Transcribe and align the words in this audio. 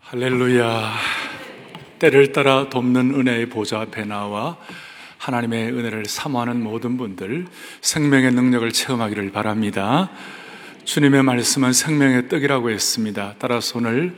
할렐루야. 0.00 0.92
때를 2.00 2.32
따라 2.32 2.68
돕는 2.68 3.14
은혜의 3.14 3.48
보좌 3.48 3.80
앞에 3.80 4.04
나와 4.04 4.56
하나님의 5.18 5.72
은혜를 5.72 6.06
사모하는 6.06 6.62
모든 6.62 6.96
분들 6.96 7.46
생명의 7.80 8.32
능력을 8.32 8.72
체험하기를 8.72 9.30
바랍니다. 9.30 10.10
주님의 10.84 11.22
말씀은 11.22 11.72
생명의 11.72 12.28
떡이라고 12.28 12.70
했습니다. 12.70 13.34
따라서 13.38 13.78
오늘 13.78 14.16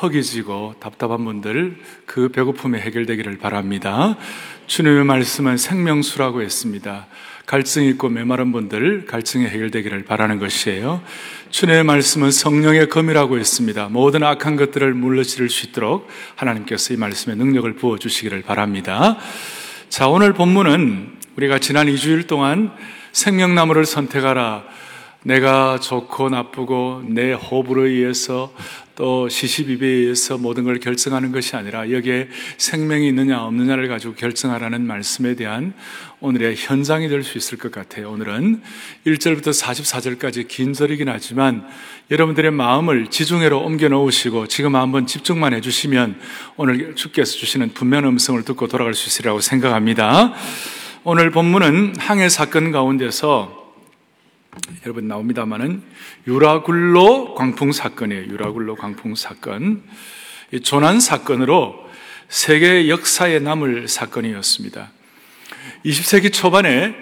허기지고 0.00 0.76
답답한 0.78 1.24
분들 1.24 1.76
그 2.06 2.28
배고픔이 2.28 2.78
해결되기를 2.78 3.38
바랍니다. 3.38 4.16
주님의 4.68 5.04
말씀은 5.04 5.56
생명수라고 5.56 6.42
했습니다. 6.42 7.06
갈증 7.46 7.84
있고 7.84 8.08
메마른 8.08 8.52
분들 8.52 9.06
갈증이 9.06 9.46
해결되기를 9.46 10.04
바라는 10.04 10.38
것이에요. 10.38 11.02
주님의 11.50 11.84
말씀은 11.84 12.30
성령의 12.30 12.88
검이라고 12.88 13.38
했습니다. 13.38 13.88
모든 13.90 14.22
악한 14.22 14.56
것들을 14.56 14.94
물러지를 14.94 15.50
수 15.50 15.66
있도록 15.66 16.08
하나님께서 16.36 16.94
이 16.94 16.96
말씀에 16.96 17.34
능력을 17.34 17.70
부어 17.74 17.98
주시기를 17.98 18.42
바랍니다. 18.42 19.18
자, 19.88 20.08
오늘 20.08 20.32
본문은 20.32 21.18
우리가 21.36 21.58
지난 21.58 21.86
2주일 21.86 22.26
동안 22.26 22.72
생명나무를 23.12 23.84
선택하라 23.84 24.64
내가 25.24 25.78
좋고 25.78 26.30
나쁘고 26.30 27.04
내 27.06 27.32
호불호에 27.32 27.90
의해서 27.90 28.52
또 28.94 29.28
시시비비에 29.28 29.88
의해서 29.88 30.36
모든 30.36 30.64
걸 30.64 30.78
결정하는 30.78 31.32
것이 31.32 31.56
아니라 31.56 31.90
여기에 31.90 32.28
생명이 32.58 33.08
있느냐 33.08 33.42
없느냐를 33.42 33.88
가지고 33.88 34.14
결정하라는 34.14 34.86
말씀에 34.86 35.34
대한 35.34 35.72
오늘의 36.20 36.56
현장이 36.56 37.08
될 37.08 37.22
수 37.22 37.38
있을 37.38 37.56
것 37.56 37.70
같아요. 37.70 38.10
오늘은 38.10 38.62
1절부터 39.06 39.58
44절까지 39.62 40.48
긴 40.48 40.72
절이긴 40.72 41.08
하지만 41.08 41.66
여러분들의 42.10 42.50
마음을 42.50 43.06
지중해로 43.08 43.60
옮겨 43.60 43.88
놓으시고 43.88 44.48
지금 44.48 44.76
한번 44.76 45.06
집중만 45.06 45.54
해주시면 45.54 46.16
오늘 46.56 46.94
주께서 46.96 47.32
주시는 47.32 47.74
분명 47.74 48.04
음성을 48.06 48.42
듣고 48.42 48.66
돌아갈 48.66 48.94
수 48.94 49.08
있으리라고 49.08 49.40
생각합니다. 49.40 50.34
오늘 51.04 51.30
본문은 51.30 51.94
항해 51.98 52.28
사건 52.28 52.72
가운데서 52.72 53.61
여러분 54.84 55.08
나옵니다만은 55.08 55.82
유라굴로 56.26 57.34
광풍 57.34 57.72
사건이에요. 57.72 58.26
유라굴로 58.26 58.76
광풍 58.76 59.14
사건. 59.14 59.82
이 60.52 60.60
조난 60.60 61.00
사건으로 61.00 61.82
세계 62.28 62.88
역사에 62.88 63.38
남을 63.38 63.88
사건이었습니다. 63.88 64.90
20세기 65.86 66.32
초반에 66.32 66.94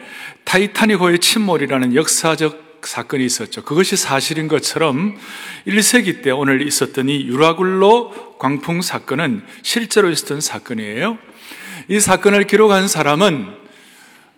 타이타닉호의 0.45 1.19
침몰이라는 1.19 1.95
역사적 1.95 2.81
사건이 2.83 3.25
있었죠. 3.25 3.63
그것이 3.65 3.97
사실인 3.97 4.47
것처럼 4.47 5.17
1세기 5.67 6.23
때 6.23 6.31
오늘 6.31 6.67
있었던 6.67 7.09
이 7.09 7.27
유라굴로 7.27 8.37
광풍 8.39 8.81
사건은 8.81 9.43
실제로 9.63 10.09
있었던 10.09 10.41
사건이에요. 10.41 11.19
이 11.89 11.99
사건을 11.99 12.45
기록한 12.45 12.87
사람은 12.87 13.49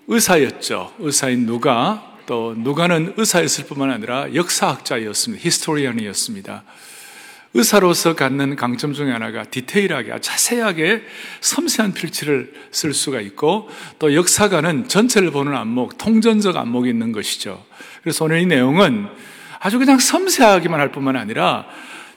의사였죠. 0.08 0.94
의사인 0.98 1.46
누가 1.46 2.11
또 2.26 2.54
누가는 2.56 3.14
의사였을 3.16 3.66
뿐만 3.66 3.90
아니라 3.90 4.34
역사학자였습니다. 4.34 5.42
historian이었습니다. 5.44 6.64
의사로서 7.54 8.14
갖는 8.14 8.56
강점 8.56 8.94
중에 8.94 9.10
하나가 9.10 9.44
디테일하게, 9.44 10.20
자세하게 10.20 11.02
섬세한 11.40 11.92
필치를 11.92 12.52
쓸 12.70 12.94
수가 12.94 13.20
있고 13.20 13.68
또 13.98 14.14
역사가는 14.14 14.88
전체를 14.88 15.30
보는 15.30 15.54
안목, 15.54 15.98
통전적 15.98 16.56
안목이 16.56 16.88
있는 16.88 17.12
것이죠. 17.12 17.62
그래서 18.02 18.24
오늘 18.24 18.40
이 18.40 18.46
내용은 18.46 19.06
아주 19.60 19.78
그냥 19.78 19.98
섬세하기만 19.98 20.80
할 20.80 20.92
뿐만 20.92 21.16
아니라 21.16 21.66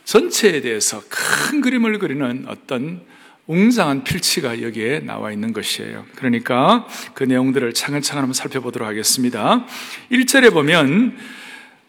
전체에 0.06 0.62
대해서 0.62 1.02
큰 1.10 1.62
그림을 1.62 2.00
그리는 2.00 2.46
어떤 2.48 3.02
웅장한 3.48 4.04
필치가 4.04 4.62
여기에 4.62 5.02
나와 5.02 5.32
있는 5.32 5.54
것이에요. 5.54 6.06
그러니까 6.16 6.88
그 7.14 7.24
내용들을 7.24 7.74
차근차근 7.74 8.22
한번 8.22 8.34
살펴보도록 8.34 8.88
하겠습니다. 8.88 9.66
1절에 10.12 10.52
보면 10.52 11.16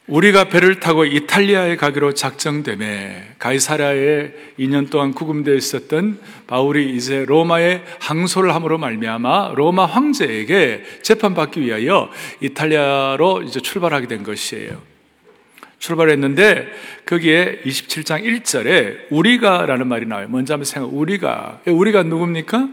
우리가 0.06 0.44
배를 0.44 0.78
타고 0.78 1.04
이탈리아에 1.04 1.76
가기로 1.76 2.14
작정됨에 2.14 3.34
가이사라에 3.38 4.32
2년 4.58 4.88
동안 4.88 5.12
구금되어 5.12 5.54
있었던 5.54 6.20
바울이 6.46 6.94
이제 6.94 7.24
로마에 7.24 7.82
항소를 7.98 8.54
함으로 8.54 8.78
말미암아 8.78 9.54
로마 9.56 9.84
황제에게 9.86 10.84
재판받기 11.02 11.60
위하여 11.60 12.08
이탈리아로 12.40 13.42
이제 13.42 13.60
출발하게 13.60 14.06
된 14.06 14.22
것이에요. 14.22 14.95
출발했는데 15.78 16.68
거기에 17.06 17.60
27장 17.64 18.24
1절에 18.24 19.06
우리가라는 19.10 19.86
말이 19.86 20.06
나와요. 20.06 20.26
먼저 20.28 20.54
한번 20.54 20.64
생각. 20.64 20.92
우리가 20.92 21.60
우리가 21.66 22.02
누굽니까? 22.02 22.68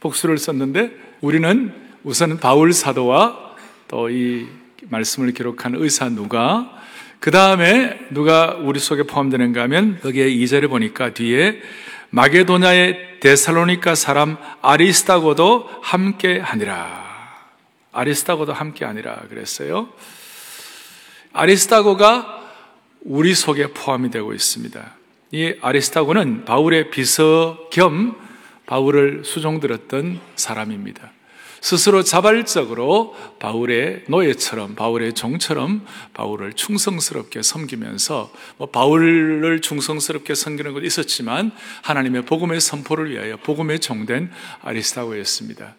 복수를 0.00 0.38
썼는데 0.38 0.90
우리는 1.20 1.72
우선 2.02 2.38
바울 2.38 2.72
사도와 2.72 3.54
또 3.88 4.08
이 4.08 4.46
말씀을 4.88 5.32
기록한 5.32 5.74
의사 5.76 6.08
누가 6.08 6.70
그 7.18 7.30
다음에 7.30 7.98
누가 8.10 8.56
우리 8.58 8.80
속에 8.80 9.02
포함되는가 9.02 9.62
하면 9.62 10.00
거기에 10.00 10.26
2절에 10.30 10.68
보니까 10.68 11.12
뒤에 11.12 11.60
마게도냐의 12.10 13.20
데살로니카 13.20 13.94
사람 13.94 14.38
아리스타고도 14.62 15.68
함께 15.82 16.38
하니라. 16.40 17.10
아리스타고도 17.92 18.52
함께 18.54 18.84
하니라 18.86 19.16
그랬어요. 19.28 19.90
아리스타고가 21.32 22.39
우리 23.02 23.34
속에 23.34 23.68
포함이 23.68 24.10
되고 24.10 24.32
있습니다. 24.32 24.96
이 25.32 25.54
아리스타고는 25.60 26.44
바울의 26.44 26.90
비서 26.90 27.68
겸 27.70 28.16
바울을 28.66 29.22
수종들었던 29.24 30.20
사람입니다. 30.36 31.12
스스로 31.60 32.02
자발적으로 32.02 33.14
바울의 33.38 34.04
노예처럼 34.08 34.74
바울의 34.76 35.12
종처럼 35.12 35.84
바울을 36.14 36.54
충성스럽게 36.54 37.42
섬기면서 37.42 38.32
뭐 38.56 38.70
바울을 38.70 39.60
충성스럽게 39.60 40.34
섬기는 40.34 40.72
것도 40.72 40.86
있었지만 40.86 41.52
하나님의 41.82 42.24
복음의 42.24 42.60
선포를 42.60 43.10
위하여 43.10 43.36
복음의 43.36 43.80
종된 43.80 44.30
아리스타고였습니다. 44.62 45.74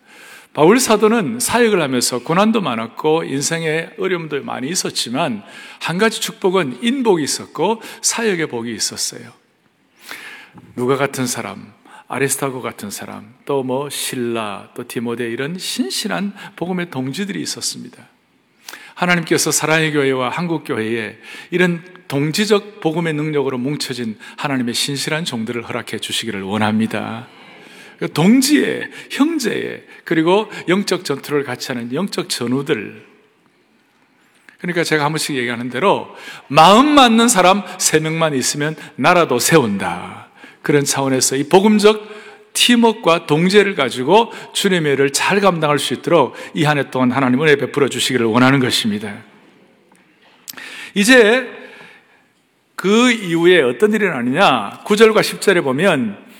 바울 0.54 0.80
사도는 0.80 1.40
사역을 1.40 1.82
하면서 1.82 2.20
고난도 2.20 2.60
많았고 2.60 3.24
인생의 3.24 3.92
어려움도 3.98 4.44
많이 4.44 4.68
있었지만 4.68 5.44
한 5.80 5.98
가지 5.98 6.20
축복은 6.20 6.80
인복이 6.84 7.24
있었고 7.24 7.82
사역의 8.02 8.48
복이 8.48 8.74
있었어요. 8.74 9.32
누가 10.76 10.98
같은 10.98 11.26
사람, 11.26 11.74
아레스타고 12.10 12.62
같은 12.62 12.92
사람, 12.92 13.34
또 13.46 13.64
뭐 13.64 13.90
신라, 13.90 14.70
또 14.76 14.86
디모데 14.86 15.30
이런 15.30 15.58
신실한 15.58 16.34
복음의 16.58 16.92
동지들이 16.92 17.42
있었습니다. 17.42 18.06
하나님께서 18.96 19.52
사랑의 19.52 19.94
교회와 19.94 20.30
한국 20.30 20.66
교회에 20.66 21.18
이런 21.52 21.82
동지적 22.10 22.82
복음의 22.82 23.14
능력으로 23.14 23.58
뭉쳐진 23.58 24.18
하나님의 24.36 24.74
신실한 24.74 25.24
종들을 25.24 25.64
허락해 25.64 26.00
주시기를 26.00 26.42
원합니다. 26.42 27.28
그 28.02 28.12
동지의, 28.12 28.90
형제의, 29.12 29.84
그리고 30.06 30.50
영적 30.68 31.06
전투를 31.06 31.44
같이 31.44 31.72
하는 31.72 31.94
영적 31.94 32.30
전우들. 32.30 33.06
그러니까 34.58 34.84
제가 34.84 35.06
한 35.06 35.12
번씩 35.12 35.36
얘기하는 35.36 35.70
대로 35.70 36.16
마음 36.48 36.96
맞는 36.96 37.28
사람 37.28 37.62
세 37.78 38.00
명만 38.00 38.34
있으면 38.34 38.76
나라도 38.96 39.38
세운다. 39.38 40.30
그런 40.64 40.84
차원에서 40.84 41.36
이 41.36 41.44
복음적 41.44 42.10
팀웍과 42.54 43.28
동제를 43.28 43.76
가지고 43.76 44.34
주님의 44.54 44.94
일을 44.94 45.12
잘 45.12 45.40
감당할 45.40 45.78
수 45.78 45.94
있도록 45.94 46.36
이 46.56 46.64
한 46.66 46.80
해 46.80 46.90
동안 46.90 47.12
하나님 47.12 47.40
은혜 47.44 47.56
베풀어 47.56 47.88
주시기를 47.88 48.26
원하는 48.26 48.60
것입니다. 48.60 49.16
이제 50.96 51.48
그 52.76 53.12
이후에 53.12 53.62
어떤 53.62 53.94
일이 53.94 54.08
나느냐? 54.08 54.82
9절과 54.86 55.20
10절에 55.20 55.64
보면 55.64 56.31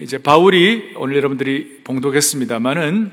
이제 0.00 0.16
바울이 0.16 0.94
오늘 0.96 1.16
여러분들이 1.16 1.80
봉독했습니다만은 1.84 3.12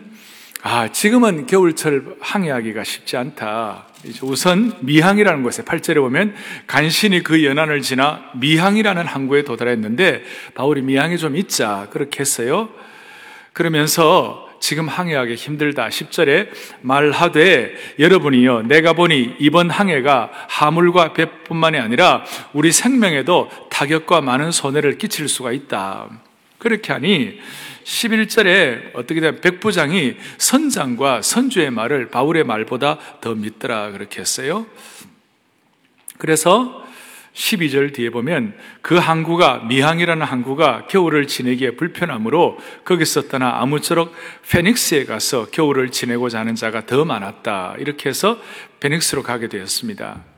아, 0.64 0.90
지금은 0.90 1.46
겨울철 1.46 2.16
항해하기가 2.22 2.86
쉽지 2.86 3.18
않다. 3.18 3.88
우선 4.22 4.74
미항이라는 4.80 5.44
곳에 5.44 5.64
8절에 5.64 5.96
보면 5.96 6.34
간신히 6.66 7.24
그 7.24 7.44
연안을 7.44 7.82
지나 7.82 8.32
미항이라는 8.36 9.06
항구에 9.06 9.44
도달했는데 9.44 10.24
바울이 10.56 10.82
미항에 10.82 11.18
좀 11.18 11.36
있자 11.36 11.90
그렇게 11.92 12.22
했어요. 12.22 12.70
그러면서 13.52 14.48
지금 14.62 14.88
항해하기 14.88 15.36
힘들다. 15.36 15.90
10절에 15.90 16.48
말하되 16.82 17.76
여러분이요 18.00 18.62
내가 18.64 18.94
보니 18.94 19.36
이번 19.40 19.70
항해가 19.70 20.32
하물과 20.48 21.12
배뿐만이 21.12 21.80
아니라 21.80 22.24
우리 22.54 22.72
생명에도 22.72 23.50
타격과 23.70 24.22
많은 24.22 24.52
손해를 24.52 24.98
끼칠 24.98 25.28
수가 25.28 25.52
있다. 25.52 26.27
그렇게 26.58 26.94
하니 26.94 27.40
11절에 27.84 28.92
어떻게 28.96 29.22
되면 29.22 29.40
백부장이 29.42 30.16
선장과 30.38 31.22
선주의 31.22 31.72
말을 31.72 32.10
바울의 32.10 32.44
말보다 32.44 32.98
더 33.22 33.36
믿더라 33.36 33.92
그렇게 33.92 34.20
했어요. 34.20 34.66
그래서 36.18 36.86
12절 37.34 37.94
뒤에 37.94 38.10
보면 38.10 38.58
그 38.82 38.96
항구가 38.96 39.66
미항이라는 39.66 40.26
항구가 40.26 40.88
겨울을 40.88 41.28
지내기에 41.28 41.72
불편하므로 41.76 42.58
거기서 42.84 43.28
떠나 43.28 43.62
아무쪼록 43.62 44.14
페닉스에 44.50 45.06
가서 45.06 45.46
겨울을 45.52 45.92
지내고자 45.92 46.40
하는 46.40 46.56
자가 46.56 46.88
더 46.88 47.06
많았다. 47.06 47.76
이렇게 47.78 48.10
해서 48.10 48.42
페닉스로 48.80 49.22
가게 49.22 49.48
되었습니다. 49.48 50.37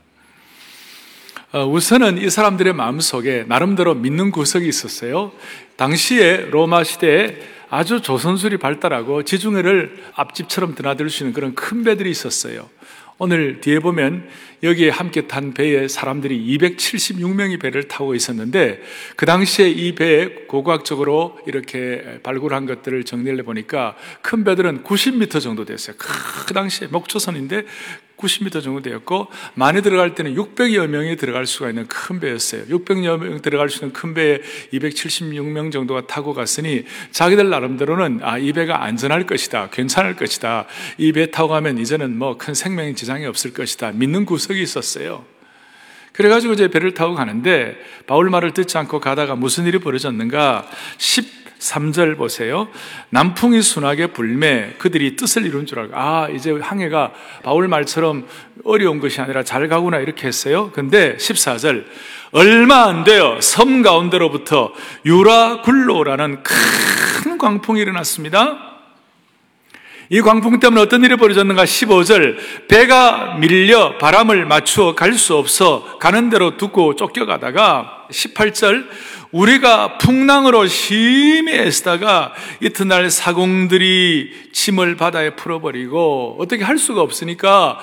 어, 1.52 1.66
우선은 1.66 2.20
이 2.20 2.30
사람들의 2.30 2.74
마음속에 2.74 3.44
나름대로 3.48 3.96
믿는 3.96 4.30
구석이 4.30 4.68
있었어요. 4.68 5.32
당시에 5.78 6.46
로마 6.52 6.84
시대에 6.84 7.40
아주 7.72 8.02
조선술이 8.02 8.58
발달하고 8.58 9.24
지중해를 9.24 9.98
앞집처럼 10.14 10.76
드나들 10.76 11.10
수 11.10 11.24
있는 11.24 11.34
그런 11.34 11.56
큰 11.56 11.84
배들이 11.84 12.12
있었어요. 12.12 12.70
오늘 13.18 13.62
뒤에 13.62 13.80
보면 13.80 14.30
여기에 14.62 14.92
함께 14.92 15.28
탄 15.28 15.54
배에 15.56 15.88
사람들이 15.88 16.56
276명이 16.58 17.60
배를 17.60 17.88
타고 17.88 18.14
있었는데 18.14 18.82
그 19.16 19.26
당시에 19.26 19.70
이 19.70 19.96
배에 19.96 20.46
고고학적으로 20.48 21.40
이렇게 21.48 22.20
발굴한 22.22 22.68
것들을 22.68 23.04
정리를 23.06 23.40
해보니까 23.40 23.96
큰 24.22 24.44
배들은 24.44 24.84
90m 24.84 25.42
정도 25.42 25.66
됐어요. 25.66 25.96
그 25.98 26.54
당시에 26.54 26.88
목초선인데 26.90 27.66
90m 28.20 28.62
정도 28.62 28.82
되었고 28.82 29.28
많이 29.56 29.82
들어갈 29.82 30.14
때는 30.14 30.36
600여 30.36 30.88
명이 30.88 31.16
들어갈 31.16 31.46
수가 31.46 31.70
있는 31.70 31.88
큰 31.88 32.20
배였어요. 32.20 32.66
600여 32.66 33.18
명 33.18 33.42
들어갈 33.42 33.70
수 33.70 33.78
있는 33.78 33.94
큰 33.94 34.14
배에 34.14 34.40
276명 34.74 35.72
정도가 35.72 36.08
타고 36.08 36.34
갔으니 36.34 36.86
자기들 37.12 37.50
나름대로는 37.50 38.20
아, 38.24 38.38
이 38.38 38.52
배가 38.54 38.84
안전할 38.84 39.26
것이다. 39.26 39.70
괜찮을 39.72 40.16
것이다. 40.16 40.66
이 40.98 41.12
배 41.14 41.32
타고 41.32 41.50
가면 41.50 41.78
이제는 41.80 42.18
뭐 42.18 42.38
큰 42.38 42.54
생명 42.54 42.94
지장이 42.96 43.26
없을 43.26 43.54
것이다. 43.54 43.92
믿는 43.94 44.26
구석이 44.26 44.62
있었어요. 44.62 45.26
그래가지고 46.14 46.54
이제 46.54 46.68
배를 46.68 46.94
타고 46.94 47.16
가는데 47.16 47.78
바울 48.06 48.30
말을 48.30 48.54
듣지 48.54 48.78
않고 48.78 49.00
가다가 49.00 49.36
무슨 49.36 49.66
일이 49.66 49.80
벌어졌는가? 49.80 50.68
3절 51.60 52.18
보세요. 52.18 52.70
남풍이 53.10 53.62
순하게 53.62 54.08
불매 54.08 54.76
그들이 54.78 55.16
뜻을 55.16 55.46
이룬 55.46 55.66
줄 55.66 55.80
알고 55.80 55.94
아 55.96 56.30
이제 56.30 56.52
항해가 56.52 57.12
바울 57.44 57.68
말처럼 57.68 58.28
어려운 58.64 59.00
것이 59.00 59.20
아니라 59.22 59.44
잘 59.44 59.68
가구나 59.68 59.98
이렇게 60.00 60.28
했어요. 60.28 60.72
근데 60.74 61.18
14절 61.18 61.86
얼마 62.32 62.86
안 62.86 63.04
돼요. 63.04 63.40
섬 63.42 63.82
가운데로부터 63.82 64.72
유라굴로라는 65.06 66.44
큰 66.44 67.38
광풍이 67.38 67.82
일어났습니다. 67.82 68.66
이 70.12 70.22
광풍 70.22 70.60
때문에 70.60 70.82
어떤 70.82 71.04
일이 71.04 71.18
벌어졌는가? 71.18 71.66
15절. 71.66 72.68
배가 72.68 73.36
밀려 73.40 73.98
바람을 74.00 74.46
맞추어 74.46 74.96
갈 74.96 75.14
수 75.14 75.36
없어 75.36 75.98
가는 76.00 76.30
대로 76.30 76.58
두고 76.58 76.96
쫓겨가다가 76.96 77.99
18절. 78.12 78.88
우리가 79.32 79.98
풍랑으로 80.00 80.66
심히 80.68 81.54
애쓰다가 81.54 82.34
이튿날 82.62 83.10
사공들이 83.10 84.50
침을 84.52 84.98
바다에 84.98 85.36
풀어버리고 85.36 86.38
어떻게 86.40 86.64
할 86.64 86.78
수가 86.78 87.02
없으니까 87.02 87.80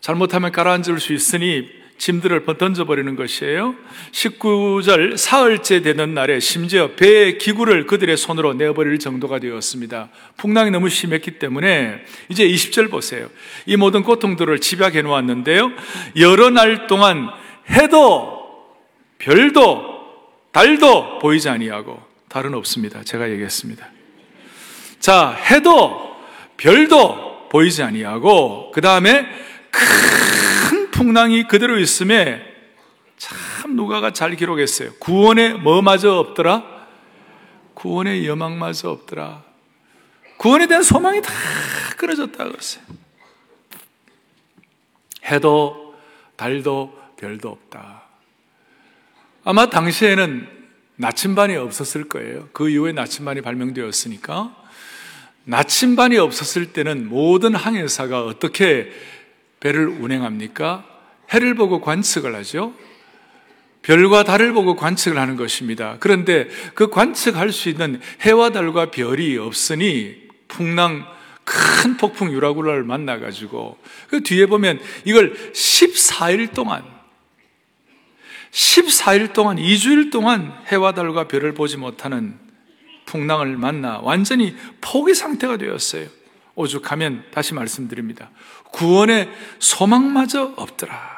잘못하면 0.00 0.52
가라앉을 0.52 1.00
수 1.00 1.12
있으니 1.12 1.68
짐들을 1.98 2.44
던져버리는 2.58 3.16
것이에요. 3.16 3.74
19절 4.12 5.16
사흘째 5.16 5.80
되는 5.80 6.14
날에 6.14 6.40
심지어 6.40 6.88
배의 6.88 7.38
기구를 7.38 7.86
그들의 7.86 8.16
손으로 8.16 8.52
내어버릴 8.54 8.98
정도가 8.98 9.38
되었습니다. 9.38 10.10
풍랑이 10.36 10.70
너무 10.70 10.88
심했기 10.88 11.38
때문에 11.38 12.04
이제 12.28 12.46
20절 12.46 12.90
보세요. 12.90 13.28
이 13.64 13.76
모든 13.76 14.02
고통들을 14.02 14.60
집약해 14.60 15.02
놓았는데요. 15.02 15.72
여러 16.16 16.50
날 16.50 16.86
동안 16.86 17.30
해도 17.70 18.35
별도 19.18 19.96
달도 20.52 21.18
보이지 21.18 21.48
아니하고 21.48 22.02
달은 22.28 22.54
없습니다. 22.54 23.02
제가 23.02 23.30
얘기했습니다. 23.30 23.88
자, 25.00 25.30
해도 25.30 26.16
별도 26.56 27.48
보이지 27.48 27.82
아니하고 27.82 28.70
그 28.72 28.80
다음에 28.80 29.26
큰 29.70 30.90
풍랑이 30.90 31.46
그대로 31.46 31.78
있음에 31.78 32.42
참 33.16 33.76
누가가 33.76 34.12
잘 34.12 34.34
기록했어요. 34.36 34.94
구원에 34.98 35.54
뭐마저 35.54 36.16
없더라? 36.16 36.64
구원의 37.74 38.26
여망마저 38.26 38.90
없더라. 38.90 39.44
구원에 40.38 40.66
대한 40.66 40.82
소망이 40.82 41.20
다 41.22 41.32
끊어졌다 41.96 42.44
그랬어요. 42.44 42.84
해도 45.24 45.94
달도 46.36 46.98
별도 47.16 47.50
없다. 47.50 48.05
아마 49.48 49.70
당시에는 49.70 50.48
나침반이 50.96 51.54
없었을 51.54 52.08
거예요. 52.08 52.48
그 52.52 52.68
이후에 52.68 52.90
나침반이 52.90 53.42
발명되었으니까. 53.42 54.56
나침반이 55.44 56.18
없었을 56.18 56.72
때는 56.72 57.08
모든 57.08 57.54
항해사가 57.54 58.24
어떻게 58.24 58.90
배를 59.60 59.86
운행합니까? 59.86 60.84
해를 61.32 61.54
보고 61.54 61.80
관측을 61.80 62.34
하죠. 62.34 62.74
별과 63.82 64.24
달을 64.24 64.52
보고 64.52 64.74
관측을 64.74 65.16
하는 65.16 65.36
것입니다. 65.36 65.98
그런데 66.00 66.48
그 66.74 66.90
관측할 66.90 67.52
수 67.52 67.68
있는 67.68 68.00
해와 68.22 68.50
달과 68.50 68.90
별이 68.90 69.38
없으니 69.38 70.26
풍랑 70.48 71.06
큰 71.44 71.96
폭풍 71.96 72.32
유라굴라를 72.32 72.82
만나가지고 72.82 73.78
그 74.08 74.24
뒤에 74.24 74.46
보면 74.46 74.80
이걸 75.04 75.34
14일 75.52 76.52
동안 76.52 76.95
14일 78.56 79.34
동안 79.34 79.58
2주일 79.58 80.10
동안 80.10 80.58
해와 80.68 80.94
달과 80.94 81.28
별을 81.28 81.52
보지 81.52 81.76
못하는 81.76 82.38
풍랑을 83.04 83.58
만나 83.58 84.00
완전히 84.02 84.56
포기 84.80 85.14
상태가 85.14 85.58
되었어요. 85.58 86.08
오죽하면 86.54 87.24
다시 87.30 87.52
말씀드립니다. 87.52 88.30
구원의 88.72 89.28
소망마저 89.58 90.54
없더라. 90.56 91.16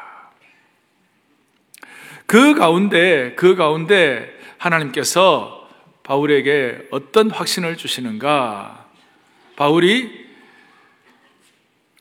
그 2.27 2.57
가운데, 2.57 3.35
그 3.37 3.55
가운데 3.55 4.37
하나님께서 4.59 5.69
바울에게 6.03 6.89
어떤 6.91 7.31
확신을 7.31 7.77
주시는가? 7.77 8.87
바울이 9.55 10.28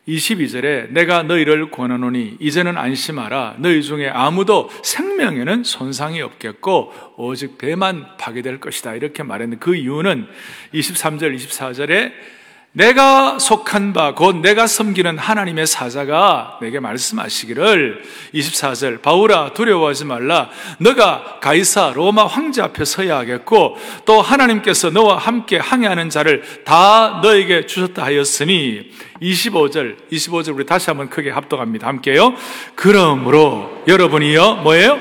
22절에 0.08 0.90
내가 0.90 1.22
너희를 1.22 1.70
권하노니 1.70 2.38
이제는 2.40 2.78
안심하라. 2.78 3.56
너희 3.58 3.82
중에 3.82 4.08
아무도 4.08 4.70
생명에는 4.82 5.64
손상이 5.64 6.22
없겠고 6.22 6.92
오직 7.16 7.58
배만 7.58 8.16
파괴될 8.16 8.58
것이다. 8.58 8.94
이렇게 8.94 9.22
말했는데 9.22 9.60
그 9.60 9.76
이유는 9.76 10.26
23절 10.72 11.36
24절에 11.36 12.37
내가 12.78 13.40
속한 13.40 13.92
바, 13.92 14.14
곧 14.14 14.36
내가 14.36 14.68
섬기는 14.68 15.18
하나님의 15.18 15.66
사자가 15.66 16.58
내게 16.62 16.78
말씀하시기를 16.78 18.04
24절, 18.32 19.02
바울아, 19.02 19.52
두려워하지 19.52 20.04
말라. 20.04 20.48
너가 20.78 21.38
가이사 21.40 21.92
로마 21.96 22.26
황제 22.26 22.62
앞에 22.62 22.84
서야 22.84 23.18
하겠고, 23.18 23.76
또 24.04 24.22
하나님께서 24.22 24.90
너와 24.90 25.16
함께 25.18 25.58
항해하는 25.58 26.08
자를 26.08 26.44
다 26.64 27.18
너에게 27.20 27.66
주셨다 27.66 28.04
하였으니, 28.04 28.92
25절, 29.20 29.96
25절 30.12 30.54
우리 30.54 30.64
다시 30.64 30.88
한번 30.88 31.10
크게 31.10 31.30
합독합니다. 31.30 31.88
함께요. 31.88 32.36
그러므로 32.76 33.82
여러분이요, 33.88 34.54
뭐예요? 34.62 35.00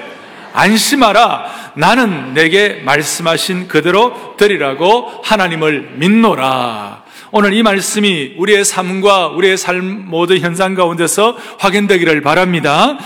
안심하라. 0.53 1.73
나는 1.75 2.33
내게 2.33 2.81
말씀하신 2.83 3.67
그대로 3.67 4.35
드리라고 4.35 5.21
하나님을 5.23 5.91
믿노라. 5.97 6.96
오늘 7.31 7.53
이 7.53 7.61
말씀이 7.61 8.35
우리의 8.37 8.63
삶과 8.63 9.27
우리의 9.27 9.57
삶 9.57 10.05
모든 10.07 10.39
현상 10.39 10.75
가운데서 10.75 11.37
확인되기를 11.59 12.21
바랍니다. 12.21 12.97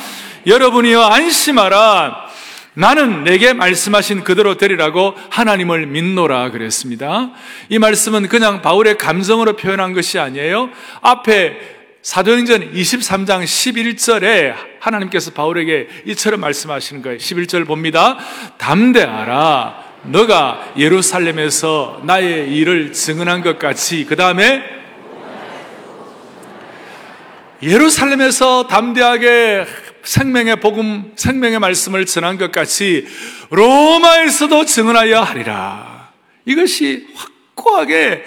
여러분이여 0.46 1.01
안심하라. 1.01 2.30
나는 2.74 3.24
내게 3.24 3.54
말씀하신 3.54 4.24
그대로 4.24 4.56
되리라고 4.56 5.16
하나님을 5.32 5.88
믿노라 5.88 6.51
그랬습니다. 6.51 7.32
이 7.70 7.80
말씀은 7.80 8.28
그냥 8.28 8.62
바울의 8.62 8.98
감정으로 8.98 9.56
표현한 9.56 9.94
것이 9.94 10.20
아니에요. 10.20 10.70
앞에 11.01 11.58
사도행전 12.04 12.74
23장 12.74 13.44
11절에 13.44 14.54
하나님께서 14.80 15.32
바울에게 15.32 15.88
이처럼 16.08 16.40
말씀하시는 16.42 17.01
거예요. 17.01 17.18
11절 17.18 17.66
봅니다. 17.66 18.18
담대하라. 18.58 19.90
너가 20.03 20.74
예루살렘에서 20.77 22.01
나의 22.03 22.55
일을 22.55 22.91
증언한 22.91 23.41
것 23.41 23.60
같이 23.60 24.05
그 24.05 24.15
다음에 24.15 24.63
예루살렘에서 27.62 28.65
담대하게 28.67 29.65
생명의 30.03 30.55
복음, 30.55 31.13
생명의 31.15 31.60
말씀을 31.60 32.08
전한 32.08 32.39
것 32.39 32.51
같이 32.51 33.08
로마에서도 33.51 34.65
증언하여 34.65 35.22
하리라. 35.22 36.12
이것이 36.46 37.08
확고하게 37.13 38.24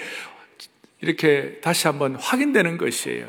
이렇게 1.01 1.59
다시 1.61 1.87
한번 1.87 2.15
확인되는 2.15 2.77
것이에요. 2.77 3.27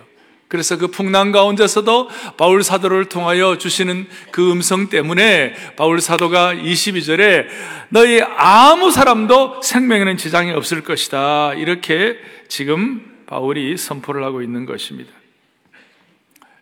그래서 0.48 0.78
그 0.78 0.88
풍랑 0.88 1.32
가운데서도 1.32 2.08
바울 2.36 2.62
사도를 2.62 3.06
통하여 3.06 3.58
주시는 3.58 4.06
그 4.30 4.52
음성 4.52 4.88
때문에 4.88 5.54
바울 5.76 6.00
사도가 6.00 6.54
22절에 6.54 7.46
너희 7.88 8.22
아무 8.22 8.90
사람도 8.90 9.62
생명에는 9.62 10.16
지장이 10.16 10.52
없을 10.52 10.82
것이다. 10.82 11.54
이렇게 11.54 12.16
지금 12.48 13.16
바울이 13.26 13.76
선포를 13.76 14.22
하고 14.22 14.40
있는 14.40 14.66
것입니다. 14.66 15.12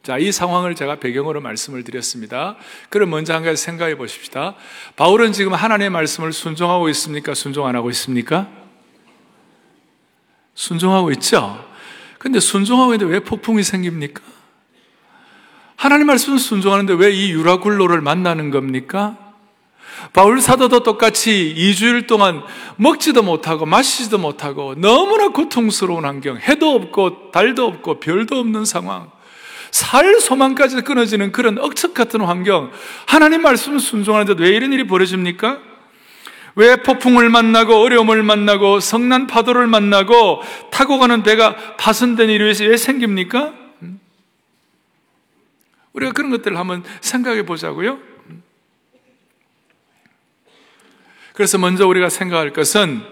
자, 0.03 0.19
이 0.19 0.33
상황을 0.33 0.75
제가 0.75 0.97
배경으로 0.97 1.41
말씀을 1.41 1.83
드렸습니다. 1.83 2.57
그럼 2.91 3.11
먼저 3.11 3.33
한 3.33 3.43
가지 3.43 3.63
생각해 3.63 3.97
보십시다. 3.97 4.55
바울은 4.97 5.33
지금 5.33 5.55
하나님의 5.55 5.89
말씀을 5.91 6.33
순종하고 6.33 6.91
있습니까? 6.91 7.33
순종 7.33 7.67
안 7.67 7.75
하고 7.75 7.89
있습니까? 7.91 8.49
순종하고 10.55 11.11
있죠? 11.13 11.74
근데 12.25 12.41
순종하고 12.41 12.95
있는데 12.95 13.13
왜 13.13 13.21
폭풍이 13.21 13.63
생깁니까? 13.63 14.23
하나님 15.77 16.07
말씀은 16.07 16.39
순종하는데 16.39 16.95
왜 16.95 17.13
이 17.13 17.33
유라굴로를 17.33 18.01
만나는 18.01 18.51
겁니까? 18.51 19.19
바울 20.15 20.41
사도도 20.41 20.83
똑같이 20.83 21.55
2주일 21.55 22.07
동안 22.07 22.43
먹지도 22.77 23.23
못하고 23.23 23.67
마시지도 23.67 24.17
못하고 24.17 24.75
너무나 24.75 25.29
고통스러운 25.29 26.07
환경, 26.07 26.39
해도 26.39 26.71
없고 26.71 27.31
달도 27.31 27.67
없고 27.67 28.01
별도 28.01 28.39
없는 28.39 28.65
상황, 28.65 29.11
살 29.71 30.19
소망까지 30.19 30.81
끊어지는 30.81 31.31
그런 31.31 31.59
억척 31.59 31.93
같은 31.93 32.23
환경, 32.23 32.71
하나님 33.05 33.43
말씀은 33.43 33.79
순종하는데 33.79 34.43
왜 34.43 34.49
이런 34.49 34.73
일이 34.73 34.87
벌어집니까? 34.87 35.59
왜 36.57 36.77
폭풍을 36.77 37.29
만나고 37.29 37.75
어려움을 37.75 38.23
만나고 38.23 38.81
성난 38.81 39.27
파도를 39.27 39.67
만나고 39.67 40.43
타고 40.71 40.99
가는 40.99 41.23
배가 41.23 41.77
파손된 41.77 42.31
일이 42.31 42.45
왜 42.61 42.77
생깁니까? 42.77 43.53
음? 43.83 44.01
우리가 45.93 46.13
그런 46.13 46.31
것들을 46.31 46.57
한번 46.57 46.85
생각해 47.01 47.45
보자고요. 47.45 47.99
그래서 51.33 51.59
먼저 51.59 51.87
우리가 51.87 52.09
생각할 52.09 52.53
것은 52.53 53.03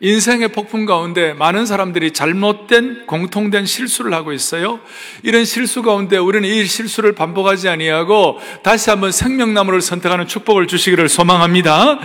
인생의 0.00 0.48
폭풍 0.48 0.86
가운데 0.86 1.32
많은 1.32 1.66
사람들이 1.66 2.12
잘못된 2.12 3.06
공통된 3.06 3.64
실수를 3.64 4.12
하고 4.12 4.32
있어요. 4.32 4.80
이런 5.22 5.44
실수 5.44 5.82
가운데 5.82 6.18
우리는 6.18 6.48
이 6.48 6.64
실수를 6.66 7.14
반복하지 7.14 7.68
아니하고 7.68 8.38
다시 8.62 8.90
한번 8.90 9.12
생명나무를 9.12 9.80
선택하는 9.80 10.26
축복을 10.26 10.66
주시기를 10.66 11.08
소망합니다. 11.08 12.00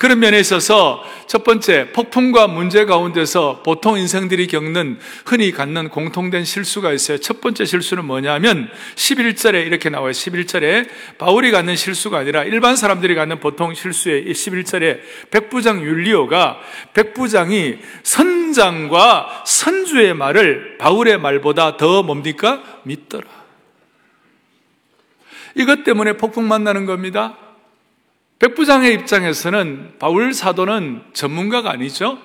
그런 0.00 0.18
면에 0.18 0.40
있어서 0.40 1.04
첫 1.26 1.44
번째 1.44 1.92
폭풍과 1.92 2.46
문제 2.46 2.86
가운데서 2.86 3.60
보통 3.62 3.98
인생들이 3.98 4.46
겪는 4.46 4.98
흔히 5.26 5.52
갖는 5.52 5.90
공통된 5.90 6.46
실수가 6.46 6.90
있어요. 6.94 7.18
첫 7.18 7.42
번째 7.42 7.66
실수는 7.66 8.06
뭐냐면 8.06 8.70
11절에 8.94 9.66
이렇게 9.66 9.90
나와요. 9.90 10.12
11절에 10.12 10.88
바울이 11.18 11.50
갖는 11.50 11.76
실수가 11.76 12.16
아니라 12.16 12.44
일반 12.44 12.76
사람들이 12.76 13.14
갖는 13.14 13.40
보통 13.40 13.74
실수의 13.74 14.24
11절에 14.24 15.00
백부장 15.30 15.82
율리오가 15.82 16.58
백부장이 16.94 17.76
선장과 18.02 19.44
선주의 19.44 20.14
말을 20.14 20.78
바울의 20.78 21.18
말보다 21.18 21.76
더 21.76 22.02
뭡니까? 22.02 22.62
믿더라. 22.84 23.26
이것 25.56 25.84
때문에 25.84 26.14
폭풍 26.14 26.48
만나는 26.48 26.86
겁니다. 26.86 27.49
백부장의 28.40 28.94
입장에서는 28.94 29.92
바울 29.98 30.32
사도는 30.32 31.02
전문가가 31.12 31.70
아니죠. 31.70 32.18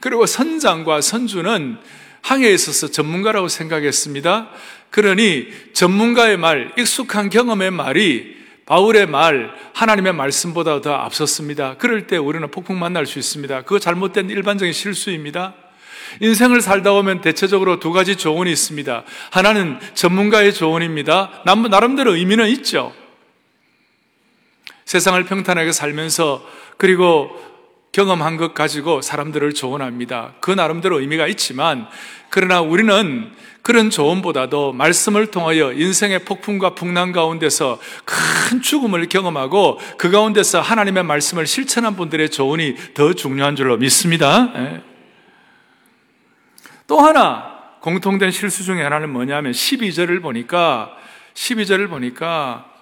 그리고 0.00 0.24
선장과 0.24 1.00
선주는 1.00 1.76
항해에 2.22 2.52
있어서 2.52 2.88
전문가라고 2.88 3.48
생각했습니다. 3.48 4.50
그러니 4.90 5.48
전문가의 5.72 6.36
말, 6.36 6.72
익숙한 6.78 7.28
경험의 7.28 7.72
말이 7.72 8.38
바울의 8.66 9.06
말, 9.06 9.52
하나님의 9.74 10.12
말씀보다 10.12 10.80
더 10.80 10.94
앞섰습니다. 10.94 11.76
그럴 11.78 12.06
때 12.06 12.16
우리는 12.16 12.48
폭풍 12.50 12.78
만날 12.78 13.06
수 13.06 13.18
있습니다. 13.18 13.62
그거 13.62 13.78
잘못된 13.78 14.30
일반적인 14.30 14.72
실수입니다. 14.72 15.54
인생을 16.20 16.60
살다 16.60 16.92
보면 16.92 17.20
대체적으로 17.20 17.80
두 17.80 17.92
가지 17.92 18.16
조언이 18.16 18.52
있습니다. 18.52 19.04
하나는 19.30 19.78
전문가의 19.94 20.54
조언입니다. 20.54 21.42
나름대로 21.44 22.14
의미는 22.14 22.48
있죠. 22.48 22.92
세상을 24.88 25.22
평탄하게 25.22 25.72
살면서 25.72 26.42
그리고 26.78 27.28
경험한 27.92 28.38
것 28.38 28.54
가지고 28.54 29.02
사람들을 29.02 29.52
조언합니다. 29.52 30.32
그 30.40 30.50
나름대로 30.50 31.00
의미가 31.00 31.26
있지만 31.26 31.86
그러나 32.30 32.62
우리는 32.62 33.30
그런 33.60 33.90
조언보다도 33.90 34.72
말씀을 34.72 35.26
통하여 35.26 35.74
인생의 35.74 36.24
폭풍과 36.24 36.74
풍랑 36.74 37.12
가운데서 37.12 37.78
큰 38.06 38.62
죽음을 38.62 39.10
경험하고 39.10 39.78
그 39.98 40.10
가운데서 40.10 40.62
하나님의 40.62 41.04
말씀을 41.04 41.46
실천한 41.46 41.94
분들의 41.94 42.30
조언이 42.30 42.74
더 42.94 43.12
중요한 43.12 43.56
줄로 43.56 43.76
믿습니다. 43.76 44.50
예. 44.56 44.82
또 46.86 46.98
하나 47.00 47.58
공통된 47.82 48.30
실수 48.30 48.64
중에 48.64 48.82
하나는 48.82 49.10
뭐냐면 49.10 49.52
12절을 49.52 50.22
보니까 50.22 50.96
12절을 51.34 51.90
보니까 51.90 52.77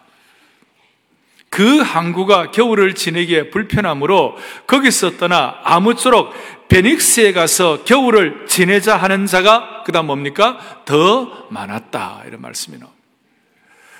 그 1.51 1.79
항구가 1.79 2.51
겨울을 2.51 2.95
지내기에 2.95 3.51
불편하므로 3.51 4.37
거기서 4.67 5.17
떠나 5.17 5.57
아무쪼록 5.63 6.33
베닉스에 6.69 7.33
가서 7.33 7.85
겨울을 7.85 8.47
지내자 8.47 8.97
하는 8.97 9.27
자가 9.27 9.83
그다음 9.85 10.07
뭡니까? 10.07 10.83
더 10.85 11.47
많았다 11.51 12.25
이런 12.27 12.41
말씀이 12.41 12.79
나옵니다. 12.79 12.97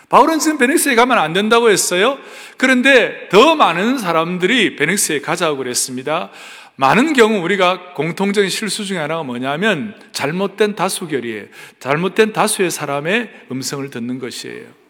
바울은 0.09 0.39
지금 0.39 0.59
베닉스에 0.59 0.95
가면 0.95 1.19
안 1.19 1.33
된다고 1.33 1.71
했어요. 1.71 2.19
그런데 2.57 3.29
더 3.31 3.55
많은 3.57 3.99
사람들이 3.99 4.77
베닉스에 4.77 5.21
가자고 5.21 5.57
그랬습니다. 5.59 6.31
많은 6.77 7.15
경우 7.15 7.43
우리가 7.43 7.95
공통적인 7.95 8.51
실수 8.51 8.85
중에 8.85 8.99
하나가 8.99 9.23
뭐냐면 9.23 9.99
잘못된 10.13 10.77
다수결이에요. 10.77 11.47
잘못된 11.81 12.33
다수의 12.33 12.71
사람의 12.71 13.31
음성을 13.51 13.89
듣는 13.91 14.19
것이에요. 14.19 14.86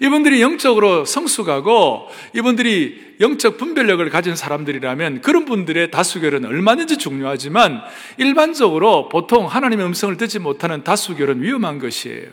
이분들이 0.00 0.40
영적으로 0.40 1.04
성숙하고 1.04 2.08
이분들이 2.34 3.16
영적 3.20 3.58
분별력을 3.58 4.08
가진 4.10 4.36
사람들이라면 4.36 5.22
그런 5.22 5.44
분들의 5.44 5.90
다수결은 5.90 6.44
얼마든지 6.44 6.98
중요하지만 6.98 7.82
일반적으로 8.16 9.08
보통 9.08 9.46
하나님의 9.46 9.86
음성을 9.86 10.16
듣지 10.16 10.38
못하는 10.38 10.84
다수결은 10.84 11.42
위험한 11.42 11.78
것이에요. 11.78 12.28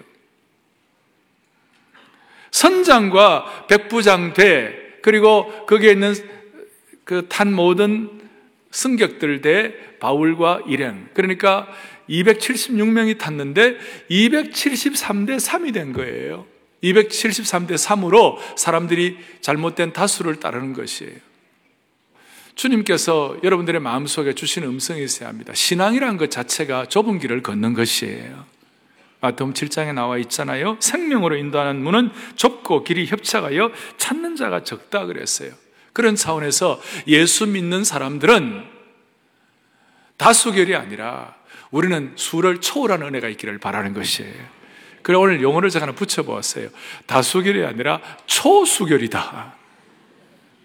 선장과 2.51 3.65
백부장대 3.67 4.99
그리고 5.01 5.65
거기에 5.65 5.91
있는 5.91 6.13
그 7.05 7.27
탄 7.29 7.53
모든 7.53 8.09
승격들 8.71 9.41
대 9.41 9.73
바울과 9.99 10.63
일행 10.67 11.07
그러니까 11.13 11.67
276명이 12.09 13.17
탔는데 13.17 13.77
273대 14.09 15.37
3이 15.37 15.73
된 15.73 15.93
거예요. 15.93 16.45
273대 16.85 17.75
3으로 17.75 18.37
사람들이 18.55 19.17
잘못된 19.41 19.93
다수를 19.93 20.39
따르는 20.39 20.73
것이에요. 20.73 21.15
주님께서 22.55 23.37
여러분들의 23.43 23.81
마음속에 23.81 24.33
주시는 24.33 24.67
음성이 24.67 25.03
있어야 25.03 25.29
합니다. 25.29 25.53
신앙이라는 25.53 26.17
것 26.17 26.31
자체가 26.31 26.85
좁은 26.85 27.19
길을 27.19 27.43
걷는 27.43 27.73
것이에요. 27.73 28.45
마태음 29.19 29.53
7장에 29.53 29.93
나와 29.93 30.17
있잖아요. 30.19 30.77
생명으로 30.79 31.35
인도하는 31.35 31.81
문은 31.81 32.11
좁고 32.35 32.83
길이 32.83 33.07
협착하여 33.07 33.71
찾는 33.97 34.35
자가 34.35 34.63
적다 34.63 35.05
그랬어요. 35.05 35.51
그런 35.93 36.15
차원에서 36.15 36.81
예수 37.07 37.47
믿는 37.47 37.83
사람들은 37.83 38.65
다수결이 40.17 40.75
아니라 40.75 41.35
우리는 41.71 42.13
수를 42.15 42.61
초월하는 42.61 43.07
은혜가 43.07 43.27
있기를 43.29 43.57
바라는 43.57 43.93
것이에요. 43.93 44.64
그래 45.05 45.19
오늘 45.19 45.39
용어를 45.43 45.69
제가 45.69 45.83
하나 45.83 45.93
붙여보았어요. 45.93 46.69
다수결이 47.05 47.63
아니라 47.63 48.01
초수결이다. 48.25 49.53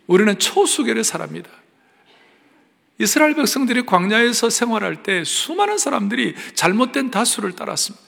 우리는 0.06 0.38
초수결의 0.38 1.04
사람입니다. 1.04 1.50
이스라엘 2.96 3.34
백성들이 3.34 3.84
광야에서 3.84 4.48
생활할 4.48 5.02
때 5.02 5.24
수많은 5.24 5.76
사람들이 5.76 6.36
잘못된 6.54 7.10
다수를 7.10 7.52
따랐습니다. 7.52 8.02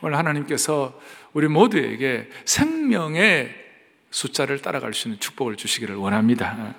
오늘 0.00 0.18
하나님께서 0.18 1.00
우리 1.32 1.46
모두에게 1.46 2.28
생명의 2.44 3.54
숫자를 4.10 4.60
따라갈 4.62 4.94
수 4.94 5.06
있는 5.06 5.20
축복을 5.20 5.54
주시기를 5.54 5.94
원합니다. 5.94 6.74